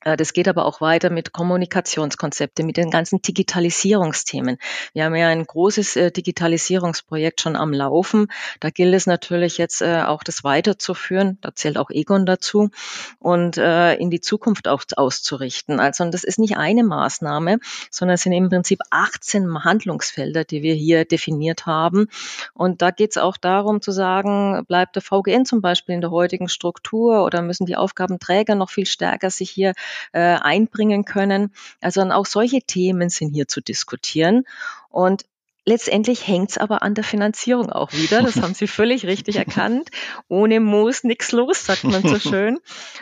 [0.04, 4.58] Äh, das geht aber auch weiter mit Kommunikationskonzepte, mit den ganzen Digitalisierungsthemen.
[4.92, 8.28] Wir haben ja ein großes äh, Digitalisierungsprojekt schon am Laufen.
[8.60, 11.38] Da gilt es natürlich jetzt äh, auch das weiterzuführen.
[11.40, 12.70] Da zählt auch Egon dazu
[13.18, 15.80] und in die Zukunft auch auszurichten.
[15.80, 17.58] Also das ist nicht eine Maßnahme,
[17.90, 22.08] sondern es sind im Prinzip 18 Handlungsfelder, die wir hier definiert haben.
[22.52, 26.10] Und da geht es auch darum zu sagen, bleibt der VGN zum Beispiel in der
[26.10, 29.72] heutigen Struktur oder müssen die Aufgabenträger noch viel stärker sich hier
[30.12, 31.52] äh, einbringen können.
[31.80, 34.44] Also auch solche Themen sind hier zu diskutieren.
[34.90, 35.24] Und
[35.66, 38.22] Letztendlich hängt es aber an der Finanzierung auch wieder.
[38.22, 39.88] Das haben Sie völlig richtig erkannt.
[40.28, 42.58] Ohne Moos nichts los, sagt man so schön.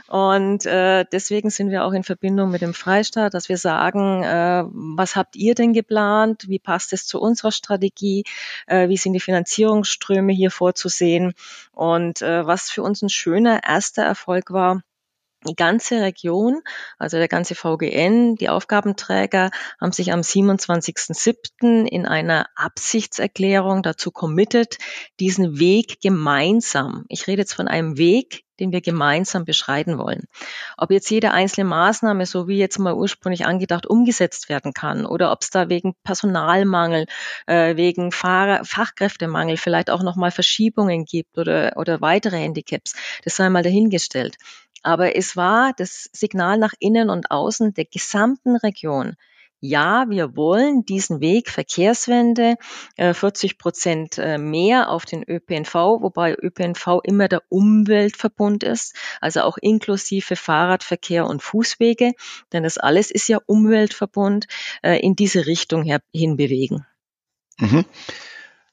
[0.07, 4.63] Und äh, deswegen sind wir auch in Verbindung mit dem Freistaat, dass wir sagen, äh,
[4.69, 6.45] was habt ihr denn geplant?
[6.49, 8.23] Wie passt es zu unserer Strategie?
[8.69, 11.35] Äh, wie sind die Finanzierungsströme hier vorzusehen?
[11.73, 14.83] Und äh, was für uns ein schöner erster Erfolg war,
[15.47, 16.63] die ganze Region,
[16.99, 19.51] also der ganze VGN, die Aufgabenträger
[19.81, 21.87] haben sich am 27.07.
[21.87, 24.79] in einer Absichtserklärung dazu committed,
[25.21, 30.29] diesen Weg gemeinsam, ich rede jetzt von einem Weg, den wir gemeinsam beschreiten wollen.
[30.77, 35.33] Ob jetzt jede einzelne Maßnahme, so wie jetzt mal ursprünglich angedacht, umgesetzt werden kann oder
[35.33, 37.07] ob es da wegen Personalmangel,
[37.47, 43.49] äh, wegen Fahrer, Fachkräftemangel vielleicht auch nochmal Verschiebungen gibt oder, oder weitere Handicaps, das sei
[43.49, 44.37] mal dahingestellt.
[44.83, 49.17] Aber es war das Signal nach innen und außen der gesamten Region.
[49.65, 52.57] Ja, wir wollen diesen Weg Verkehrswende,
[52.97, 59.43] 40 äh, Prozent äh, mehr auf den ÖPNV, wobei ÖPNV immer der Umweltverbund ist, also
[59.43, 62.11] auch inklusive Fahrradverkehr und Fußwege,
[62.53, 64.49] denn das alles ist ja Umweltverbund,
[64.83, 66.85] äh, in diese Richtung hin bewegen.
[67.61, 67.85] Mhm.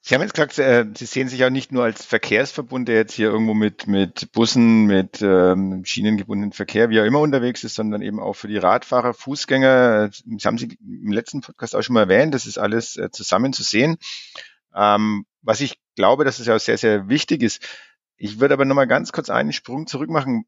[0.10, 3.14] Sie haben jetzt gesagt, äh, Sie sehen sich auch nicht nur als Verkehrsverbund, der jetzt
[3.14, 8.02] hier irgendwo mit, mit Bussen, mit ähm, schienengebundenen Verkehr, wie auch immer unterwegs ist, sondern
[8.02, 10.10] eben auch für die Radfahrer, Fußgänger.
[10.26, 13.54] Das haben Sie im letzten Podcast auch schon mal erwähnt, das ist alles äh, zusammen
[13.54, 13.98] zu sehen.
[14.74, 17.64] Ähm, was ich glaube, dass es ja auch sehr, sehr wichtig ist.
[18.18, 20.46] Ich würde aber nochmal ganz kurz einen Sprung zurück machen.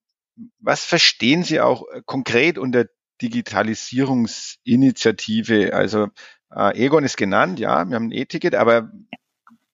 [0.58, 2.86] Was verstehen Sie auch äh, konkret unter
[3.22, 5.76] Digitalisierungsinitiative?
[5.76, 6.08] Also
[6.50, 8.92] äh, Egon ist genannt, ja, wir haben ein E-Ticket, aber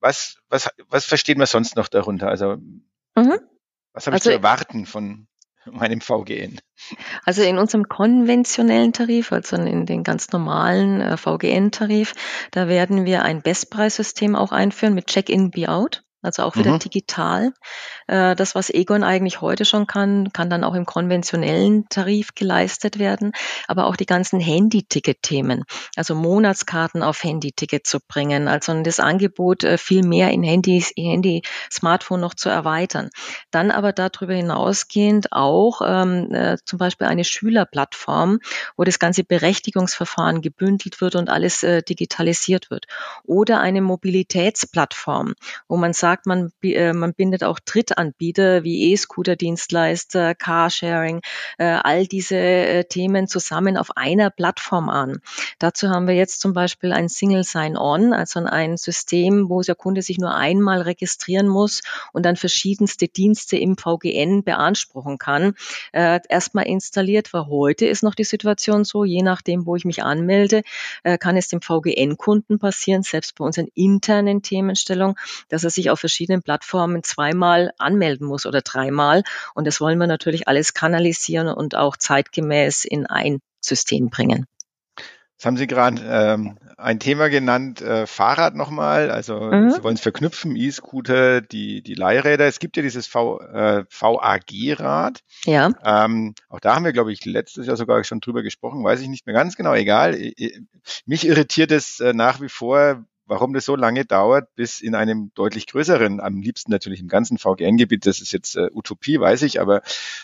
[0.08, 2.30] was, was, was versteht man sonst noch darunter?
[2.30, 3.40] Also, mhm.
[3.94, 5.28] was habe ich also, zu erwarten von
[5.66, 6.62] meinem VGN?
[7.26, 12.14] Also in unserem konventionellen Tarif, also in den ganz normalen äh, VGN-Tarif,
[12.52, 16.80] da werden wir ein Bestpreissystem auch einführen mit Check-in, Be-out also auch wieder mhm.
[16.80, 17.54] digital.
[18.08, 23.00] Äh, das, was Egon eigentlich heute schon kann, kann dann auch im konventionellen Tarif geleistet
[23.00, 23.34] werden,
[23.68, 25.64] aber auch die ganzen Handy-Ticket-Themen,
[25.96, 31.44] also Monatskarten auf Handy-Ticket zu bringen, also das Angebot äh, viel mehr in Handy, Handy,
[31.72, 33.10] Smartphone noch zu erweitern.
[33.52, 38.40] Dann aber darüber hinausgehend auch ähm, äh, zum Beispiel eine Schülerplattform,
[38.76, 42.86] wo das ganze Berechtigungsverfahren gebündelt wird und alles äh, digitalisiert wird.
[43.24, 45.34] Oder eine Mobilitätsplattform,
[45.68, 51.22] wo man sagt, sagt, man, äh, man bindet auch Drittanbieter wie E-Scooter-Dienstleister, Carsharing,
[51.58, 55.20] äh, all diese äh, Themen zusammen auf einer Plattform an.
[55.60, 60.02] Dazu haben wir jetzt zum Beispiel ein Single Sign-On, also ein System, wo der Kunde
[60.02, 61.82] sich nur einmal registrieren muss
[62.14, 65.54] und dann verschiedenste Dienste im VGN beanspruchen kann.
[65.92, 70.04] Äh, erstmal installiert, weil heute ist noch die Situation so, je nachdem, wo ich mich
[70.04, 70.64] anmelde,
[71.04, 75.16] äh, kann es dem VGN-Kunden passieren, selbst bei unseren internen Themenstellungen,
[75.50, 79.24] dass er sich auf verschiedenen Plattformen zweimal anmelden muss oder dreimal.
[79.54, 84.46] Und das wollen wir natürlich alles kanalisieren und auch zeitgemäß in ein System bringen.
[85.38, 89.12] Jetzt haben Sie gerade ähm, ein Thema genannt, äh, Fahrrad nochmal.
[89.12, 89.70] Also mhm.
[89.70, 92.48] Sie wollen es verknüpfen, E-Scooter, die, die Leihräder.
[92.48, 95.20] Es gibt ja dieses v, äh, VAG-Rad.
[95.46, 95.70] Ja.
[95.86, 99.10] Ähm, auch da haben wir, glaube ich, letztes Jahr sogar schon drüber gesprochen, weiß ich
[99.10, 100.18] nicht mehr ganz genau, egal.
[101.06, 105.32] Mich irritiert es äh, nach wie vor, warum das so lange dauert, bis in einem
[105.36, 109.62] deutlich größeren, am liebsten natürlich im ganzen VGN-Gebiet, das ist jetzt äh, Utopie, weiß ich,
[109.62, 109.82] aber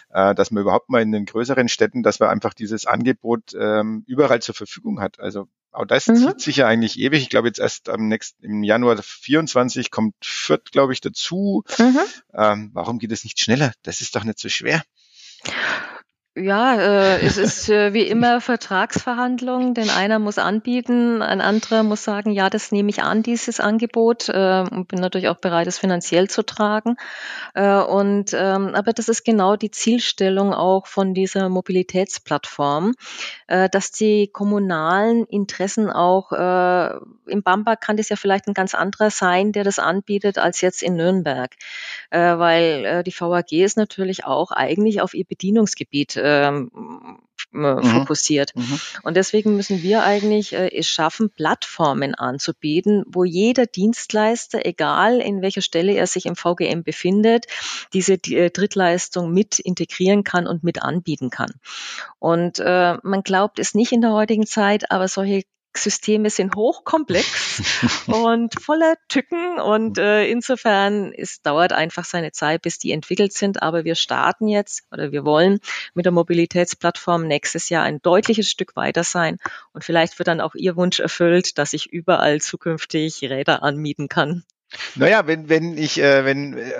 [0.10, 4.04] äh, dass man überhaupt mal in den größeren Städten, dass man einfach dieses Angebot ähm,
[4.08, 5.20] überall zur Verfügung hat.
[5.20, 6.16] Also auch das mhm.
[6.16, 7.24] zieht sich ja eigentlich ewig.
[7.24, 11.64] Ich glaube jetzt erst am nächsten, im Januar 24 kommt Fürth, glaube ich, dazu.
[11.80, 12.00] Mhm.
[12.34, 13.74] Ähm, warum geht es nicht schneller?
[13.82, 14.84] Das ist doch nicht so schwer.
[16.36, 22.04] Ja, äh, es ist äh, wie immer Vertragsverhandlungen, denn einer muss anbieten, ein anderer muss
[22.04, 25.78] sagen, ja, das nehme ich an, dieses Angebot, äh, und bin natürlich auch bereit, es
[25.78, 26.96] finanziell zu tragen.
[27.54, 32.96] Äh, und ähm, aber das ist genau die Zielstellung auch von dieser Mobilitätsplattform,
[33.46, 36.96] äh, dass die kommunalen Interessen auch äh,
[37.28, 40.82] im Bamberg kann das ja vielleicht ein ganz anderer sein, der das anbietet, als jetzt
[40.82, 41.52] in Nürnberg,
[42.10, 46.72] äh, weil äh, die VAG ist natürlich auch eigentlich auf ihr Bedienungsgebiet ähm,
[47.54, 47.84] mhm.
[47.84, 48.56] fokussiert.
[48.56, 48.80] Mhm.
[49.04, 55.42] Und deswegen müssen wir eigentlich äh, es schaffen, Plattformen anzubieten, wo jeder Dienstleister, egal in
[55.42, 57.46] welcher Stelle er sich im VGM befindet,
[57.94, 61.52] diese äh, Drittleistung mit integrieren kann und mit anbieten kann.
[62.20, 65.44] Und äh, man glaubt es nicht in der heutigen Zeit, aber solche
[65.78, 67.62] Systeme sind hochkomplex
[68.08, 73.62] und voller Tücken und äh, insofern es dauert einfach seine Zeit, bis die entwickelt sind.
[73.62, 75.60] Aber wir starten jetzt oder wir wollen
[75.94, 79.40] mit der Mobilitätsplattform nächstes Jahr ein deutliches Stück weiter sein
[79.74, 84.44] und vielleicht wird dann auch Ihr Wunsch erfüllt, dass ich überall zukünftig Räder anmieten kann.
[84.96, 86.72] Naja, wenn, wenn ich, äh, wenn äh,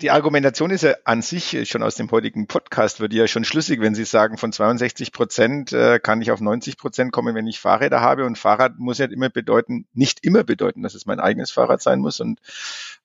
[0.00, 3.80] die Argumentation ist ja an sich schon aus dem heutigen Podcast, wird ja schon schlüssig,
[3.80, 7.60] wenn Sie sagen, von 62 Prozent äh, kann ich auf 90 Prozent kommen, wenn ich
[7.60, 8.24] Fahrräder habe.
[8.24, 12.00] Und Fahrrad muss ja immer bedeuten, nicht immer bedeuten, dass es mein eigenes Fahrrad sein
[12.00, 12.20] muss.
[12.20, 12.40] Und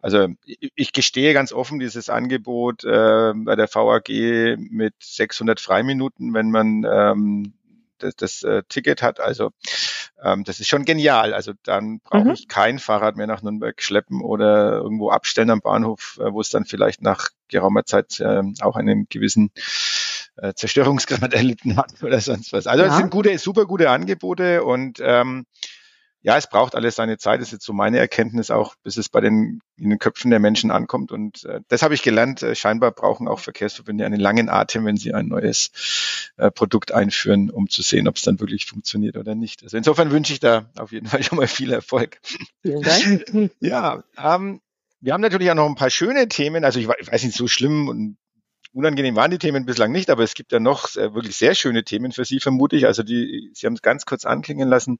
[0.02, 4.10] also ich, ich gestehe ganz offen, dieses Angebot äh, bei der VAG
[4.58, 7.54] mit 600 Freiminuten, wenn man ähm,
[8.00, 9.20] das, das äh, Ticket hat.
[9.20, 9.52] Also
[10.24, 11.34] ähm, das ist schon genial.
[11.34, 12.32] Also dann brauche mhm.
[12.32, 16.50] ich kein Fahrrad mehr nach Nürnberg schleppen oder irgendwo abstellen am Bahnhof, äh, wo es
[16.50, 19.52] dann vielleicht nach geraumer Zeit äh, auch einen gewissen
[20.38, 22.68] äh, Zerstörungsgrad erlitten hat oder sonst was.
[22.68, 25.46] Also es sind gute, super gute Angebote und ähm,
[26.22, 29.08] ja, es braucht alles seine Zeit, das ist jetzt so meine Erkenntnis auch, bis es
[29.08, 31.14] bei den, in den Köpfen der Menschen ankommt.
[31.14, 34.98] Und äh, das habe ich gelernt, äh, scheinbar brauchen auch Verkehrsverbünde einen langen Atem, wenn
[34.98, 39.34] sie ein neues äh, Produkt einführen, um zu sehen, ob es dann wirklich funktioniert oder
[39.34, 39.64] nicht.
[39.64, 42.20] Also insofern wünsche ich da auf jeden Fall schon mal viel Erfolg.
[42.62, 43.52] Vielen Dank.
[43.62, 44.60] ja, ähm,
[45.00, 46.66] wir haben natürlich auch noch ein paar schöne Themen.
[46.66, 48.18] Also ich weiß nicht, so schlimm und
[48.74, 51.86] unangenehm waren die Themen bislang nicht, aber es gibt ja noch äh, wirklich sehr schöne
[51.86, 52.86] Themen für Sie, vermute ich.
[52.86, 55.00] Also die, Sie haben es ganz kurz anklingen lassen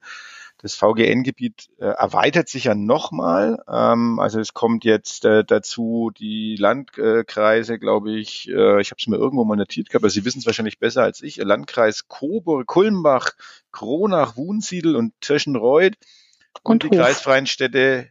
[0.62, 3.64] das VGN-Gebiet äh, erweitert sich ja nochmal.
[3.68, 9.08] Ähm, also es kommt jetzt äh, dazu die Landkreise, glaube ich, äh, ich habe es
[9.08, 12.68] mir irgendwo mal notiert gehabt, aber Sie wissen es wahrscheinlich besser als ich, Landkreis Coburg,
[12.68, 13.32] Kulmbach,
[13.72, 15.96] Kronach, Wunsiedel und Tirschenreuth
[16.64, 18.10] und, und die kreisfreien Städte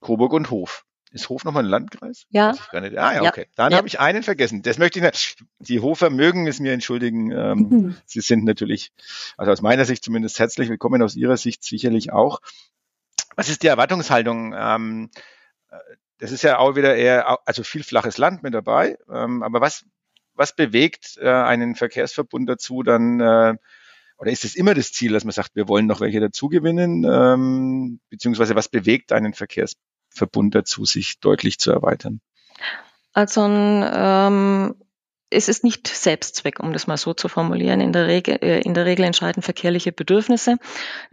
[0.00, 0.84] Coburg und Hof.
[1.12, 2.24] Ist Hof nochmal ein Landkreis?
[2.30, 2.54] Ja.
[2.72, 3.46] Ah ja, okay.
[3.54, 3.76] Dann ja.
[3.76, 4.62] habe ich einen vergessen.
[4.62, 5.44] Das möchte ich nicht.
[5.58, 7.30] Die Hofer mögen es mir entschuldigen.
[7.30, 7.96] Ähm, mhm.
[8.06, 8.92] Sie sind natürlich,
[9.36, 12.40] also aus meiner Sicht zumindest herzlich willkommen, aus Ihrer Sicht sicherlich auch.
[13.36, 14.54] Was ist die Erwartungshaltung?
[14.56, 15.10] Ähm,
[15.70, 15.76] äh,
[16.16, 18.96] das ist ja auch wieder eher, also viel flaches Land mit dabei.
[19.10, 19.84] Ähm, aber was,
[20.32, 23.56] was bewegt äh, einen Verkehrsverbund dazu, dann äh,
[24.16, 28.00] oder ist es immer das Ziel, dass man sagt, wir wollen noch welche dazugewinnen, ähm,
[28.08, 29.74] beziehungsweise was bewegt einen Verkehrs
[30.12, 32.20] Verbund dazu, sich deutlich zu erweitern?
[33.12, 34.74] Also ähm,
[35.32, 37.80] es ist nicht Selbstzweck, um das mal so zu formulieren.
[37.80, 40.58] In der Regel, äh, in der Regel entscheiden verkehrliche Bedürfnisse.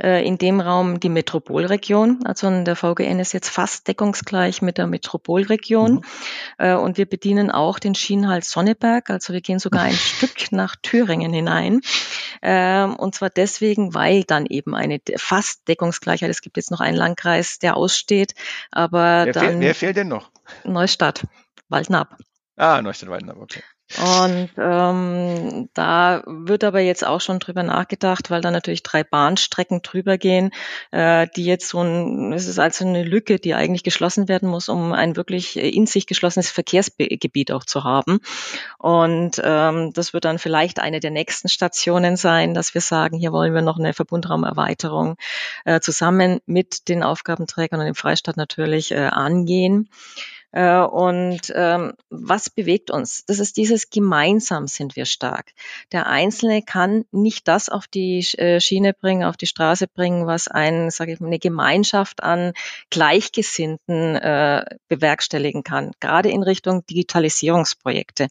[0.01, 2.19] Äh, in dem Raum die Metropolregion.
[2.25, 5.93] Also der VGN ist jetzt fast deckungsgleich mit der Metropolregion.
[5.93, 6.01] Mhm.
[6.57, 9.09] Äh, und wir bedienen auch den Schienenhals Sonneberg.
[9.09, 11.81] Also wir gehen sogar ein Stück nach Thüringen hinein.
[12.41, 16.97] Ähm, und zwar deswegen, weil dann eben eine fast Deckungsgleichheit, es gibt jetzt noch einen
[16.97, 18.33] Landkreis, der aussteht,
[18.71, 19.43] aber wer dann.
[19.43, 20.31] Fehlt, wer fehlt denn noch?
[20.63, 21.25] Neustadt,
[21.67, 22.17] Waldnab.
[22.55, 23.63] Ah, Neustadt, Waldnab, okay.
[23.97, 29.81] Und ähm, da wird aber jetzt auch schon drüber nachgedacht, weil da natürlich drei Bahnstrecken
[29.81, 30.51] drüber gehen,
[30.91, 34.69] äh, die jetzt so ein, es ist also eine Lücke, die eigentlich geschlossen werden muss,
[34.69, 38.19] um ein wirklich in sich geschlossenes Verkehrsgebiet auch zu haben.
[38.77, 43.31] Und ähm, das wird dann vielleicht eine der nächsten Stationen sein, dass wir sagen, hier
[43.31, 45.15] wollen wir noch eine Verbundraumerweiterung
[45.65, 49.89] äh, zusammen mit den Aufgabenträgern und dem Freistaat natürlich äh, angehen.
[50.51, 53.23] Äh, und ähm, was bewegt uns?
[53.25, 55.51] Das ist dieses gemeinsam sind wir stark.
[55.91, 60.47] Der Einzelne kann nicht das auf die äh, Schiene bringen, auf die Straße bringen, was
[60.47, 62.53] ein, sage ich mal, eine Gemeinschaft an
[62.89, 68.27] Gleichgesinnten äh, bewerkstelligen kann, gerade in Richtung Digitalisierungsprojekte.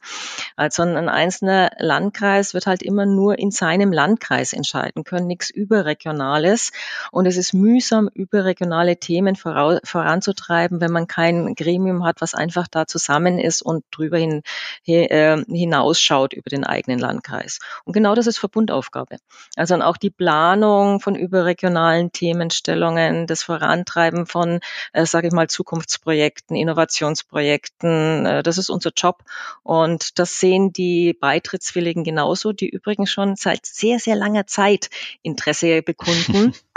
[0.57, 6.73] Also ein einzelner Landkreis wird halt immer nur in seinem Landkreis entscheiden können, nichts überregionales.
[7.13, 12.87] Und es ist mühsam, überregionale Themen voranzutreiben, wenn man kein Gremium hat, was einfach da
[12.87, 14.43] zusammen ist und drüber hin,
[14.87, 17.59] äh, hinausschaut über den eigenen Landkreis.
[17.85, 19.19] Und genau das ist Verbundaufgabe.
[19.57, 24.61] Also auch die Planung von überregionalen Themenstellungen, das Vorantreiben von,
[24.93, 29.23] äh, sage ich mal, Zukunftsprojekten, Innovationsprojekten, äh, das ist unser Job.
[29.63, 34.91] Und das sehen die Beitrittswilligen genauso, die übrigens schon seit sehr, sehr langer Zeit
[35.23, 36.55] Interesse bekunden.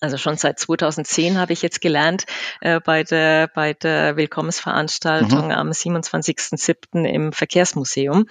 [0.00, 2.24] Also schon seit 2010 habe ich jetzt gelernt
[2.60, 5.50] äh, bei der bei der Willkommensveranstaltung mhm.
[5.50, 7.04] am 27.07.
[7.04, 8.26] im Verkehrsmuseum.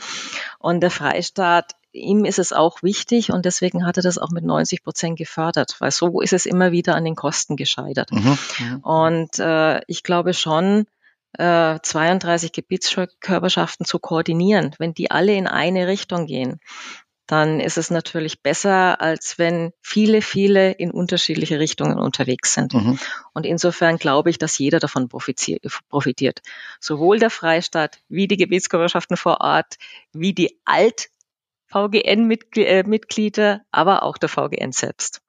[0.58, 4.46] Und der Freistaat ihm ist es auch wichtig und deswegen hat er das auch mit
[4.46, 8.12] 90 Prozent gefördert, weil so ist es immer wieder an den Kosten gescheitert.
[8.12, 8.38] Mhm.
[8.60, 8.80] mhm.
[8.82, 10.86] Und äh, ich glaube schon,
[11.34, 16.60] äh, 32 Gebietskörperschaften zu koordinieren, wenn die alle in eine Richtung gehen,
[17.30, 22.74] dann ist es natürlich besser, als wenn viele, viele in unterschiedliche Richtungen unterwegs sind.
[22.74, 22.98] Mhm.
[23.34, 26.42] Und insofern glaube ich, dass jeder davon profitiert.
[26.80, 29.78] Sowohl der Freistaat wie die Gebietskörperschaften vor Ort,
[30.12, 35.22] wie die Alt-VGN-Mitglieder, äh, aber auch der VGN selbst.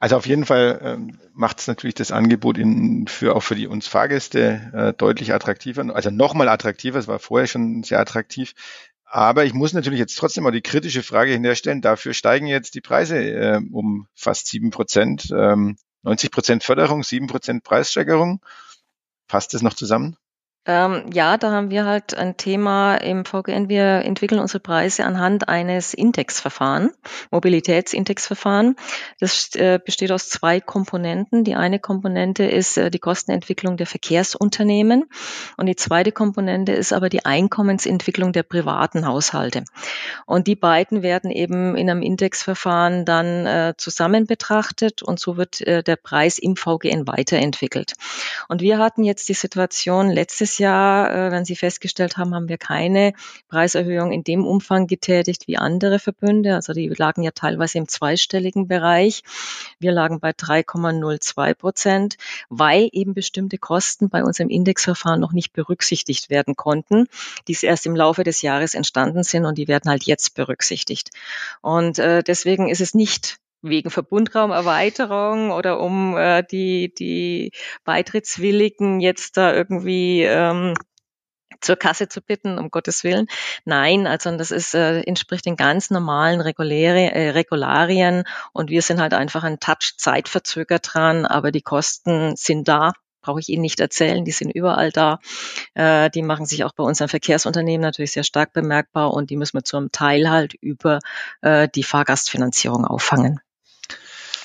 [0.00, 3.66] Also auf jeden Fall ähm, macht es natürlich das Angebot in, für auch für die
[3.66, 6.98] uns Fahrgäste äh, deutlich attraktiver, also nochmal attraktiver.
[6.98, 8.54] Es war vorher schon sehr attraktiv.
[9.10, 11.80] Aber ich muss natürlich jetzt trotzdem mal die kritische Frage hinterstellen.
[11.80, 15.30] Dafür steigen jetzt die Preise äh, um fast sieben Prozent.
[15.34, 18.44] Ähm, 90 Prozent Förderung, sieben Prozent Preissteigerung.
[19.26, 20.16] Passt das noch zusammen?
[20.68, 23.70] Ähm, ja, da haben wir halt ein Thema im VGN.
[23.70, 26.90] Wir entwickeln unsere Preise anhand eines Indexverfahren,
[27.30, 28.76] Mobilitätsindexverfahren.
[29.18, 31.42] Das äh, besteht aus zwei Komponenten.
[31.42, 35.06] Die eine Komponente ist äh, die Kostenentwicklung der Verkehrsunternehmen
[35.56, 39.64] und die zweite Komponente ist aber die Einkommensentwicklung der privaten Haushalte.
[40.26, 45.62] Und die beiden werden eben in einem Indexverfahren dann äh, zusammen betrachtet und so wird
[45.62, 47.94] äh, der Preis im VGN weiterentwickelt.
[48.48, 52.58] Und wir hatten jetzt die Situation letztes Jahr, äh, wenn Sie festgestellt haben, haben wir
[52.58, 53.12] keine
[53.48, 56.54] Preiserhöhung in dem Umfang getätigt wie andere Verbünde.
[56.54, 59.22] Also die lagen ja teilweise im zweistelligen Bereich.
[59.78, 62.16] Wir lagen bei 3,02 Prozent,
[62.48, 67.06] weil eben bestimmte Kosten bei unserem Indexverfahren noch nicht berücksichtigt werden konnten,
[67.46, 71.10] die erst im Laufe des Jahres entstanden sind und die werden halt jetzt berücksichtigt.
[71.60, 77.52] Und äh, deswegen ist es nicht wegen Verbundraumerweiterung oder um äh, die, die
[77.84, 80.74] Beitrittswilligen jetzt da irgendwie ähm,
[81.60, 83.26] zur Kasse zu bitten, um Gottes Willen.
[83.64, 89.00] Nein, also das ist, äh, entspricht den ganz normalen Reguläre, äh, Regularien und wir sind
[89.00, 92.92] halt einfach ein Touch zeitverzögert dran, aber die Kosten sind da.
[93.20, 95.18] Brauche ich Ihnen nicht erzählen, die sind überall da.
[95.74, 99.58] Äh, die machen sich auch bei unseren Verkehrsunternehmen natürlich sehr stark bemerkbar und die müssen
[99.58, 101.00] wir zum Teil halt über
[101.42, 103.40] äh, die Fahrgastfinanzierung auffangen.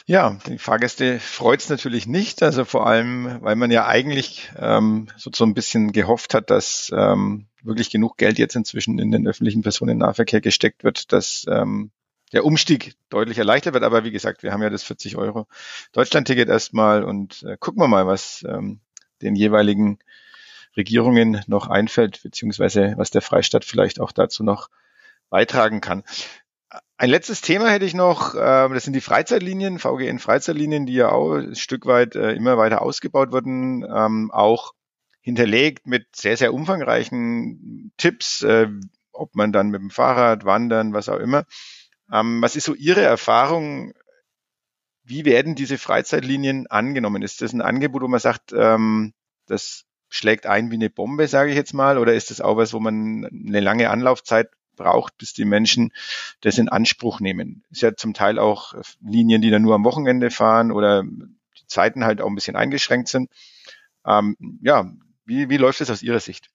[0.06, 2.43] Ja, die Fahrgäste freut es natürlich nicht.
[2.43, 6.91] Also vor allem, weil man ja eigentlich ähm, so, so ein bisschen gehofft hat, dass
[6.93, 11.91] ähm, wirklich genug Geld jetzt inzwischen in den öffentlichen Personennahverkehr gesteckt wird, dass ähm,
[12.34, 13.86] der Umstieg deutlich erleichtert wird.
[13.86, 15.47] Aber wie gesagt, wir haben ja das 40 Euro
[15.93, 18.82] Deutschland-Ticket erstmal und äh, gucken wir mal, was ähm,
[19.22, 19.99] den jeweiligen
[20.76, 24.70] Regierungen noch einfällt, beziehungsweise was der Freistaat vielleicht auch dazu noch
[25.30, 26.04] beitragen kann.
[26.98, 31.10] Ein letztes Thema hätte ich noch, ähm, das sind die Freizeitlinien, VGN Freizeitlinien, die ja
[31.10, 34.74] auch ein Stück weit äh, immer weiter ausgebaut wurden, ähm, auch
[35.22, 38.68] hinterlegt mit sehr, sehr umfangreichen Tipps, äh,
[39.12, 41.46] ob man dann mit dem Fahrrad, Wandern, was auch immer.
[42.12, 43.94] Ähm, was ist so Ihre Erfahrung?
[45.04, 47.24] Wie werden diese Freizeitlinien angenommen?
[47.24, 51.58] Ist das ein Angebot, wo man sagt, das schlägt ein wie eine Bombe, sage ich
[51.58, 55.45] jetzt mal, oder ist das auch was, wo man eine lange Anlaufzeit braucht, bis die
[55.45, 55.91] Menschen
[56.41, 57.63] das in Anspruch nehmen.
[57.71, 62.03] Ist ja zum Teil auch Linien, die dann nur am Wochenende fahren oder die Zeiten
[62.03, 63.30] halt auch ein bisschen eingeschränkt sind.
[64.05, 64.91] Ähm, ja,
[65.26, 66.49] wie, wie läuft es aus Ihrer Sicht?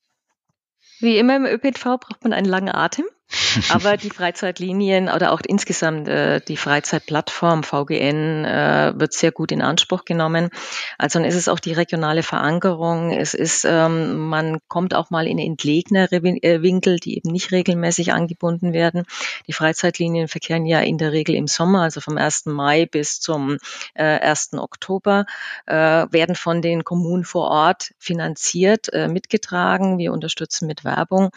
[1.01, 3.05] Wie immer im ÖPNV braucht man einen langen Atem.
[3.71, 9.61] Aber die Freizeitlinien oder auch insgesamt äh, die Freizeitplattform VGN äh, wird sehr gut in
[9.61, 10.49] Anspruch genommen.
[10.97, 13.11] Also dann ist es auch die regionale Verankerung.
[13.11, 18.15] Es ist, ähm, man kommt auch mal in entlegenere äh, Winkel, die eben nicht regelmäßig
[18.15, 19.05] angebunden werden.
[19.47, 22.47] Die Freizeitlinien verkehren ja in der Regel im Sommer, also vom 1.
[22.47, 23.59] Mai bis zum
[23.93, 24.55] äh, 1.
[24.55, 25.27] Oktober,
[25.67, 29.99] äh, werden von den Kommunen vor Ort finanziert, äh, mitgetragen.
[29.99, 31.29] Wir unterstützen mit Werbung,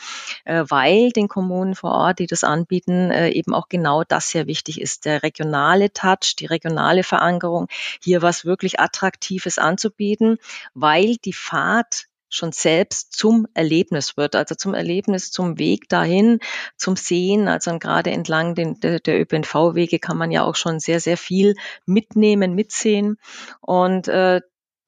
[0.45, 4.45] äh, weil den Kommunen vor Ort, die das anbieten, äh, eben auch genau das sehr
[4.45, 5.05] wichtig ist.
[5.05, 7.67] Der regionale Touch, die regionale Verankerung,
[8.01, 10.37] hier was wirklich Attraktives anzubieten,
[10.75, 16.39] weil die Fahrt schon selbst zum Erlebnis wird, also zum Erlebnis, zum Weg dahin,
[16.77, 17.47] zum Sehen.
[17.47, 21.55] Also gerade entlang den, der, der ÖPNV-Wege kann man ja auch schon sehr, sehr viel
[21.85, 23.17] mitnehmen, mitsehen.
[23.59, 24.41] Und äh,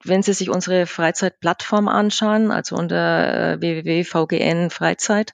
[0.04, 5.32] wenn Sie sich unsere Freizeitplattform anschauen, also unter äh, www.vgn Freizeit,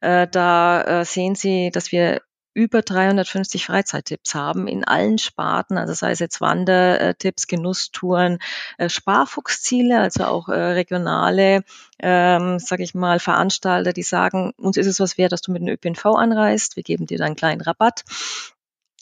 [0.00, 2.20] äh, da äh, sehen Sie, dass wir
[2.56, 8.38] über 350 Freizeittipps haben in allen Sparten, also sei es jetzt Wandertipps, Genusstouren,
[8.86, 11.64] Sparfuchsziele, also auch regionale,
[11.98, 15.62] ähm, sage ich mal, Veranstalter, die sagen, uns ist es was wert, dass du mit
[15.62, 18.04] dem ÖPNV anreist, wir geben dir dann einen kleinen Rabatt.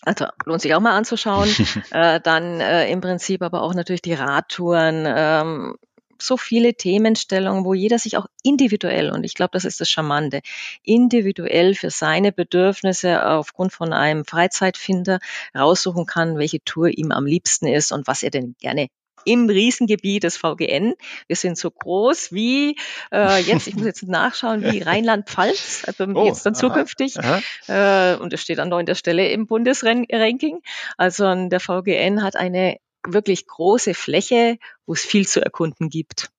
[0.05, 1.49] Also lohnt sich auch mal anzuschauen.
[1.91, 5.77] äh, dann äh, im Prinzip aber auch natürlich die Radtouren, ähm,
[6.23, 10.41] so viele Themenstellungen, wo jeder sich auch individuell, und ich glaube, das ist das Charmante,
[10.83, 15.19] individuell für seine Bedürfnisse aufgrund von einem Freizeitfinder
[15.57, 18.89] raussuchen kann, welche Tour ihm am liebsten ist und was er denn gerne
[19.25, 20.95] im Riesengebiet des VGN.
[21.27, 22.77] Wir sind so groß wie
[23.13, 27.19] äh, jetzt, ich muss jetzt nachschauen, wie Rheinland-Pfalz, also oh, jetzt dann zukünftig.
[27.19, 28.13] Aha, aha.
[28.13, 30.61] Äh, und es steht an neunter Stelle im Bundesranking.
[30.97, 36.31] Also der VGN hat eine wirklich große Fläche, wo es viel zu erkunden gibt.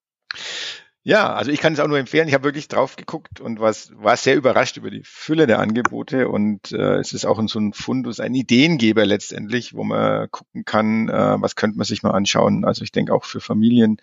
[1.05, 2.29] Ja, also ich kann es auch nur empfehlen.
[2.29, 6.29] Ich habe wirklich drauf geguckt und was, war sehr überrascht über die Fülle der Angebote
[6.29, 11.09] und äh, es ist auch so ein Fundus, ein Ideengeber letztendlich, wo man gucken kann,
[11.09, 12.63] äh, was könnte man sich mal anschauen.
[12.63, 13.97] Also ich denke auch für Familien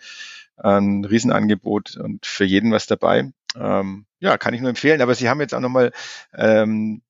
[0.56, 3.32] ein Riesenangebot und für jeden was dabei.
[3.56, 5.00] Ähm, ja, kann ich nur empfehlen.
[5.00, 5.92] Aber Sie haben jetzt auch nochmal
[6.34, 7.02] ähm,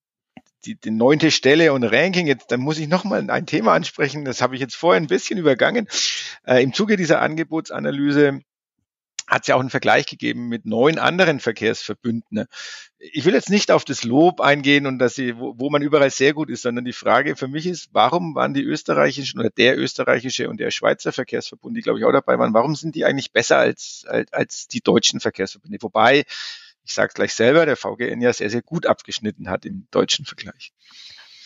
[0.65, 2.27] die, die neunte Stelle und Ranking.
[2.27, 4.25] Jetzt, dann muss ich nochmal ein Thema ansprechen.
[4.25, 5.89] Das habe ich jetzt vorher ein bisschen übergangen.
[6.47, 8.41] Äh, Im Zuge dieser Angebotsanalyse
[9.31, 12.47] hat es ja auch einen Vergleich gegeben mit neun anderen Verkehrsverbünden.
[12.99, 16.11] Ich will jetzt nicht auf das Lob eingehen und dass sie, wo, wo man überall
[16.11, 19.79] sehr gut ist, sondern die Frage für mich ist, warum waren die österreichischen oder der
[19.79, 23.31] österreichische und der Schweizer Verkehrsverbund, die glaube ich auch dabei waren, warum sind die eigentlich
[23.31, 25.79] besser als, als, als die deutschen Verkehrsverbünde?
[25.81, 26.25] Wobei
[26.85, 30.73] ich sage gleich selber, der VGN ja sehr, sehr gut abgeschnitten hat im deutschen Vergleich.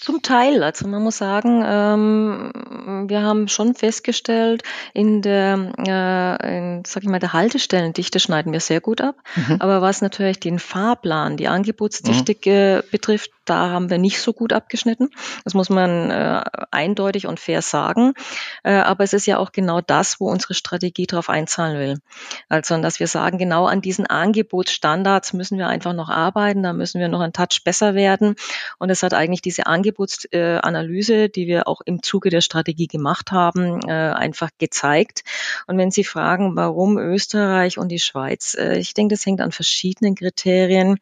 [0.05, 6.82] Zum Teil, also man muss sagen, ähm, wir haben schon festgestellt, in der, äh, in,
[6.86, 9.16] sag ich mal, der Haltestellendichte schneiden wir sehr gut ab.
[9.34, 9.57] Mhm.
[9.61, 12.34] Aber was natürlich den Fahrplan, die Angebotsdichte
[12.84, 12.90] mhm.
[12.90, 15.11] betrifft, da haben wir nicht so gut abgeschnitten.
[15.44, 18.14] Das muss man äh, eindeutig und fair sagen.
[18.62, 21.98] Äh, aber es ist ja auch genau das, wo unsere Strategie darauf einzahlen will.
[22.48, 27.00] Also, dass wir sagen, genau an diesen Angebotsstandards müssen wir einfach noch arbeiten, da müssen
[27.00, 28.34] wir noch ein Touch besser werden.
[28.78, 33.80] Und es hat eigentlich diese Angebotsanalyse, die wir auch im Zuge der Strategie gemacht haben,
[33.86, 35.22] äh, einfach gezeigt.
[35.66, 39.53] Und wenn Sie fragen, warum Österreich und die Schweiz, äh, ich denke, das hängt an
[39.53, 40.99] verschiedenen Kriterien.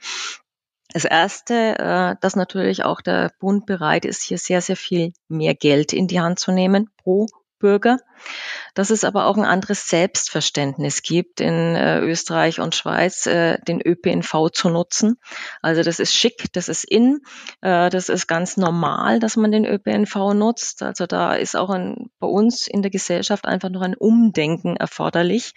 [0.92, 5.54] Das erste, äh, dass natürlich auch der Bund bereit ist, hier sehr, sehr viel mehr
[5.54, 7.26] Geld in die Hand zu nehmen pro
[7.58, 7.98] Bürger
[8.74, 13.80] dass es aber auch ein anderes Selbstverständnis gibt in äh, Österreich und Schweiz, äh, den
[13.80, 15.18] ÖPNV zu nutzen.
[15.60, 17.20] Also das ist schick, das ist in,
[17.60, 20.82] äh, das ist ganz normal, dass man den ÖPNV nutzt.
[20.82, 25.52] Also da ist auch ein, bei uns in der Gesellschaft einfach noch ein Umdenken erforderlich.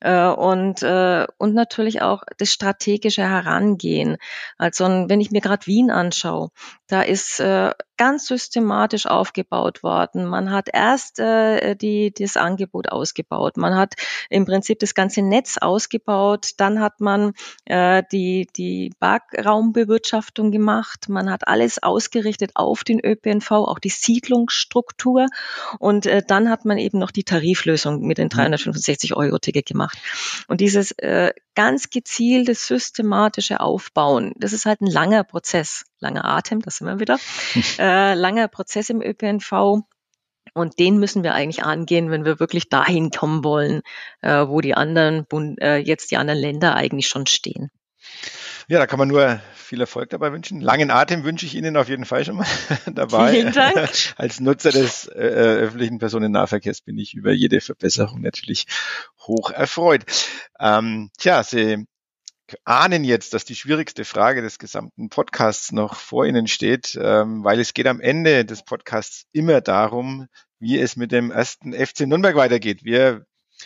[0.00, 4.16] Äh, und, äh, und natürlich auch das strategische Herangehen.
[4.56, 6.48] Also wenn ich mir gerade Wien anschaue,
[6.88, 10.24] da ist äh, ganz systematisch aufgebaut worden.
[10.24, 13.56] Man hat erst äh, die, das Angebot ausgebaut.
[13.56, 13.94] Man hat
[14.28, 16.50] im Prinzip das ganze Netz ausgebaut.
[16.56, 17.32] Dann hat man
[17.64, 21.08] äh, die, die Parkraumbewirtschaftung gemacht.
[21.08, 25.26] Man hat alles ausgerichtet auf den ÖPNV, auch die Siedlungsstruktur.
[25.78, 29.16] Und äh, dann hat man eben noch die Tariflösung mit den 365 mhm.
[29.16, 29.98] Euro Ticket gemacht.
[30.48, 35.84] Und dieses äh, ganz gezielte, systematische Aufbauen, das ist halt ein langer Prozess.
[35.98, 37.18] Langer Atem, das sind wir wieder.
[37.78, 39.82] äh, langer Prozess im ÖPNV.
[40.54, 43.82] Und den müssen wir eigentlich angehen, wenn wir wirklich dahin kommen wollen,
[44.22, 47.70] äh, wo die anderen Bund, äh, jetzt die anderen Länder eigentlich schon stehen.
[48.68, 50.60] Ja, da kann man nur viel Erfolg dabei wünschen.
[50.60, 52.46] Langen Atem wünsche ich Ihnen auf jeden Fall schon mal
[52.92, 53.32] dabei.
[53.32, 53.90] Vielen Dank.
[54.16, 58.66] Als Nutzer des äh, öffentlichen Personennahverkehrs bin ich über jede Verbesserung natürlich
[59.26, 60.04] hoch erfreut.
[60.58, 61.86] Ähm, tja, Sie
[62.64, 67.60] ahnen jetzt, dass die schwierigste Frage des gesamten Podcasts noch vor Ihnen steht, ähm, weil
[67.60, 70.26] es geht am Ende des Podcasts immer darum,
[70.58, 72.84] wie es mit dem ersten FC Nürnberg weitergeht.
[72.84, 73.24] Wir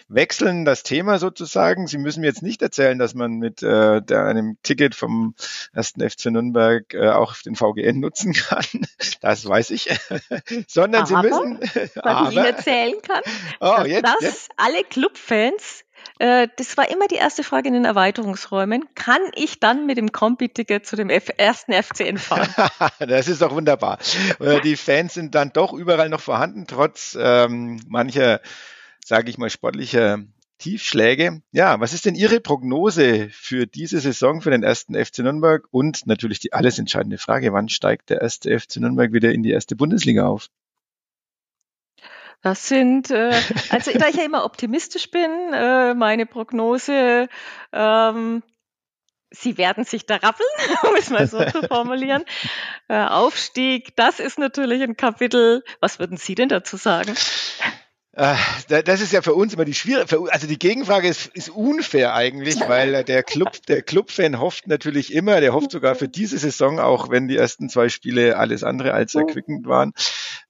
[0.09, 1.87] wechseln das Thema sozusagen.
[1.87, 5.35] Sie müssen mir jetzt nicht erzählen, dass man mit äh, der, einem Ticket vom
[5.73, 8.65] ersten FC Nürnberg äh, auch den VGN nutzen kann.
[9.21, 9.89] Das weiß ich.
[10.69, 11.61] Sondern aber, Sie müssen.
[11.95, 13.23] Was aber, ich Ihnen erzählen kann,
[13.61, 14.51] oh, dass jetzt, das jetzt.
[14.57, 15.84] alle Clubfans
[16.19, 18.85] äh, das war immer die erste Frage in den Erweiterungsräumen.
[18.95, 22.49] Kann ich dann mit dem Kombi-Ticket zu dem F ersten FCN fahren?
[22.99, 23.99] das ist doch wunderbar.
[24.41, 28.41] Äh, die Fans sind dann doch überall noch vorhanden, trotz ähm, mancher,
[29.05, 30.19] sage ich mal, sportlicher
[30.59, 31.43] Tiefschläge.
[31.53, 35.67] Ja, was ist denn Ihre Prognose für diese Saison für den ersten FC Nürnberg?
[35.71, 39.51] Und natürlich die alles entscheidende Frage, wann steigt der erste FC Nürnberg wieder in die
[39.51, 40.49] erste Bundesliga auf?
[42.45, 43.33] Das sind, äh,
[43.71, 47.31] also da ich ja immer optimistisch bin, äh, meine Prognose,
[47.73, 48.43] ähm,
[49.31, 50.47] Sie werden sich da rappeln,
[50.83, 52.23] um es mal so zu formulieren.
[52.89, 55.65] Äh, Aufstieg, das ist natürlich ein Kapitel.
[55.81, 57.15] Was würden Sie denn dazu sagen?
[58.13, 58.37] Äh,
[58.85, 62.61] das ist ja für uns immer die schwierige, also die Gegenfrage ist, ist unfair eigentlich,
[62.69, 67.09] weil der Club, der Clubfan hofft natürlich immer, der hofft sogar für diese Saison, auch
[67.09, 69.95] wenn die ersten zwei Spiele alles andere als erquickend waren.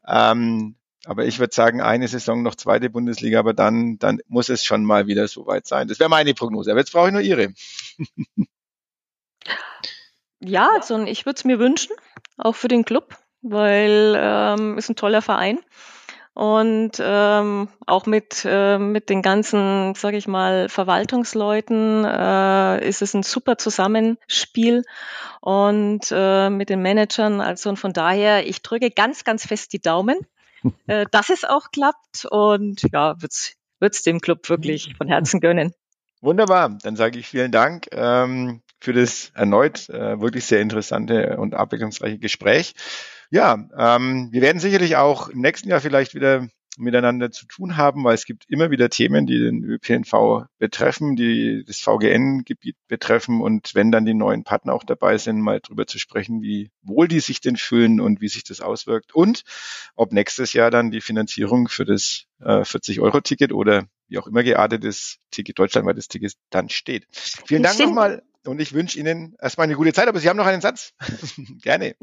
[0.06, 0.74] Ähm,
[1.06, 4.84] aber ich würde sagen, eine Saison noch zweite Bundesliga, aber dann, dann muss es schon
[4.84, 5.88] mal wieder so weit sein.
[5.88, 6.70] Das wäre meine Prognose.
[6.70, 7.52] Aber jetzt brauche ich nur Ihre.
[10.40, 11.94] ja, also ich würde es mir wünschen,
[12.38, 15.58] auch für den Club, weil ähm, ist ein toller Verein
[16.34, 23.14] und ähm, auch mit äh, mit den ganzen, sage ich mal, Verwaltungsleuten äh, ist es
[23.14, 24.82] ein super Zusammenspiel
[25.40, 27.40] und äh, mit den Managern.
[27.40, 30.18] Also und von daher, ich drücke ganz, ganz fest die Daumen,
[30.86, 35.74] äh, dass es auch klappt und ja, wird's wird's dem Club wirklich von Herzen gönnen.
[36.20, 41.54] Wunderbar, dann sage ich vielen Dank ähm, für das erneut äh, wirklich sehr interessante und
[41.54, 42.74] abwechslungsreiche Gespräch.
[43.30, 46.48] Ja, ähm, wir werden sicherlich auch im nächsten Jahr vielleicht wieder
[46.78, 51.64] miteinander zu tun haben, weil es gibt immer wieder Themen, die den ÖPNV betreffen, die
[51.66, 55.98] das VGN-Gebiet betreffen und wenn dann die neuen Partner auch dabei sind, mal drüber zu
[55.98, 59.42] sprechen, wie wohl die sich denn fühlen und wie sich das auswirkt und
[59.94, 65.18] ob nächstes Jahr dann die Finanzierung für das äh, 40-Euro-Ticket oder wie auch immer geartetes
[65.30, 67.06] Ticket, deutschlandweites Ticket dann steht.
[67.10, 70.46] Vielen Dank nochmal und ich wünsche Ihnen erstmal eine gute Zeit, aber Sie haben noch
[70.46, 70.92] einen Satz.
[71.62, 71.96] Gerne.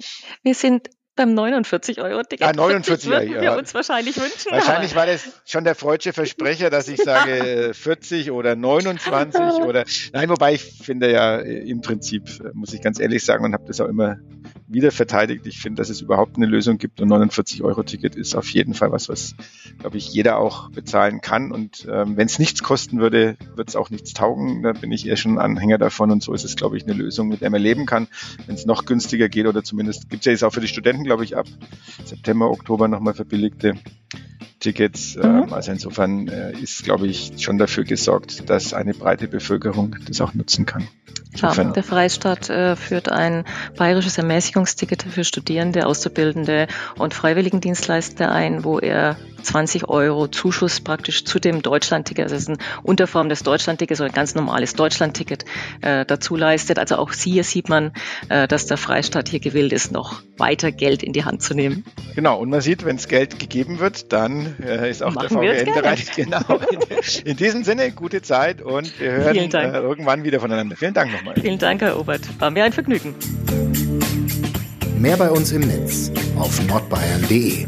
[0.43, 0.89] Wir sind
[1.21, 2.47] beim 49-Euro-Ticket.
[2.47, 3.41] Ah, 49 würden ja.
[3.41, 4.51] wir uns wahrscheinlich wünschen.
[4.51, 10.29] Wahrscheinlich war das schon der freudsche Versprecher, dass ich sage 40 oder 29 oder nein,
[10.29, 13.87] wobei ich finde ja im Prinzip, muss ich ganz ehrlich sagen und habe das auch
[13.87, 14.17] immer
[14.67, 15.45] wieder verteidigt.
[15.47, 18.73] Ich finde, dass es überhaupt eine Lösung gibt und 49 Euro Ticket ist auf jeden
[18.73, 19.35] Fall was, was
[19.79, 23.75] glaube ich jeder auch bezahlen kann und ähm, wenn es nichts kosten würde, wird es
[23.75, 24.63] auch nichts taugen.
[24.63, 27.27] Da bin ich eher schon Anhänger davon und so ist es glaube ich eine Lösung,
[27.27, 28.07] mit der man leben kann,
[28.45, 31.03] wenn es noch günstiger geht oder zumindest gibt es ja jetzt auch für die Studenten
[31.11, 31.45] glaube ich, ab
[32.05, 33.75] September, Oktober nochmal verbilligte
[34.61, 35.17] Tickets.
[35.17, 35.23] Mhm.
[35.23, 40.21] Ähm, also insofern äh, ist, glaube ich, schon dafür gesorgt, dass eine breite Bevölkerung das
[40.21, 40.87] auch nutzen kann.
[41.35, 43.43] Ja, der Freistaat äh, führt ein
[43.75, 51.39] bayerisches Ermäßigungsticket für Studierende, Auszubildende und Freiwilligendienstleister ein, wo er 20 Euro Zuschuss praktisch zu
[51.39, 55.45] dem Deutschlandticket, also es ist eine Unterform des Deutschlandtickets oder ein ganz normales Deutschlandticket
[55.81, 56.79] äh, dazu leistet.
[56.79, 57.91] Also auch hier sieht man,
[58.29, 61.83] äh, dass der Freistaat hier gewillt ist, noch weiter Geld in die Hand zu nehmen.
[62.15, 65.55] Genau, und man sieht, wenn es Geld gegeben wird, dann äh, ist auch Machen der
[65.55, 66.01] VGN bereit.
[66.15, 66.59] Genau.
[66.69, 70.75] In, in, diesem Sinne, gute Zeit und wir hören äh, irgendwann wieder voneinander.
[70.75, 71.35] Vielen Dank nochmal.
[71.39, 72.21] Vielen Dank, Herr Obert.
[72.39, 73.15] War mir ein Vergnügen.
[74.99, 77.65] Mehr bei uns im Netz auf nordbayern.de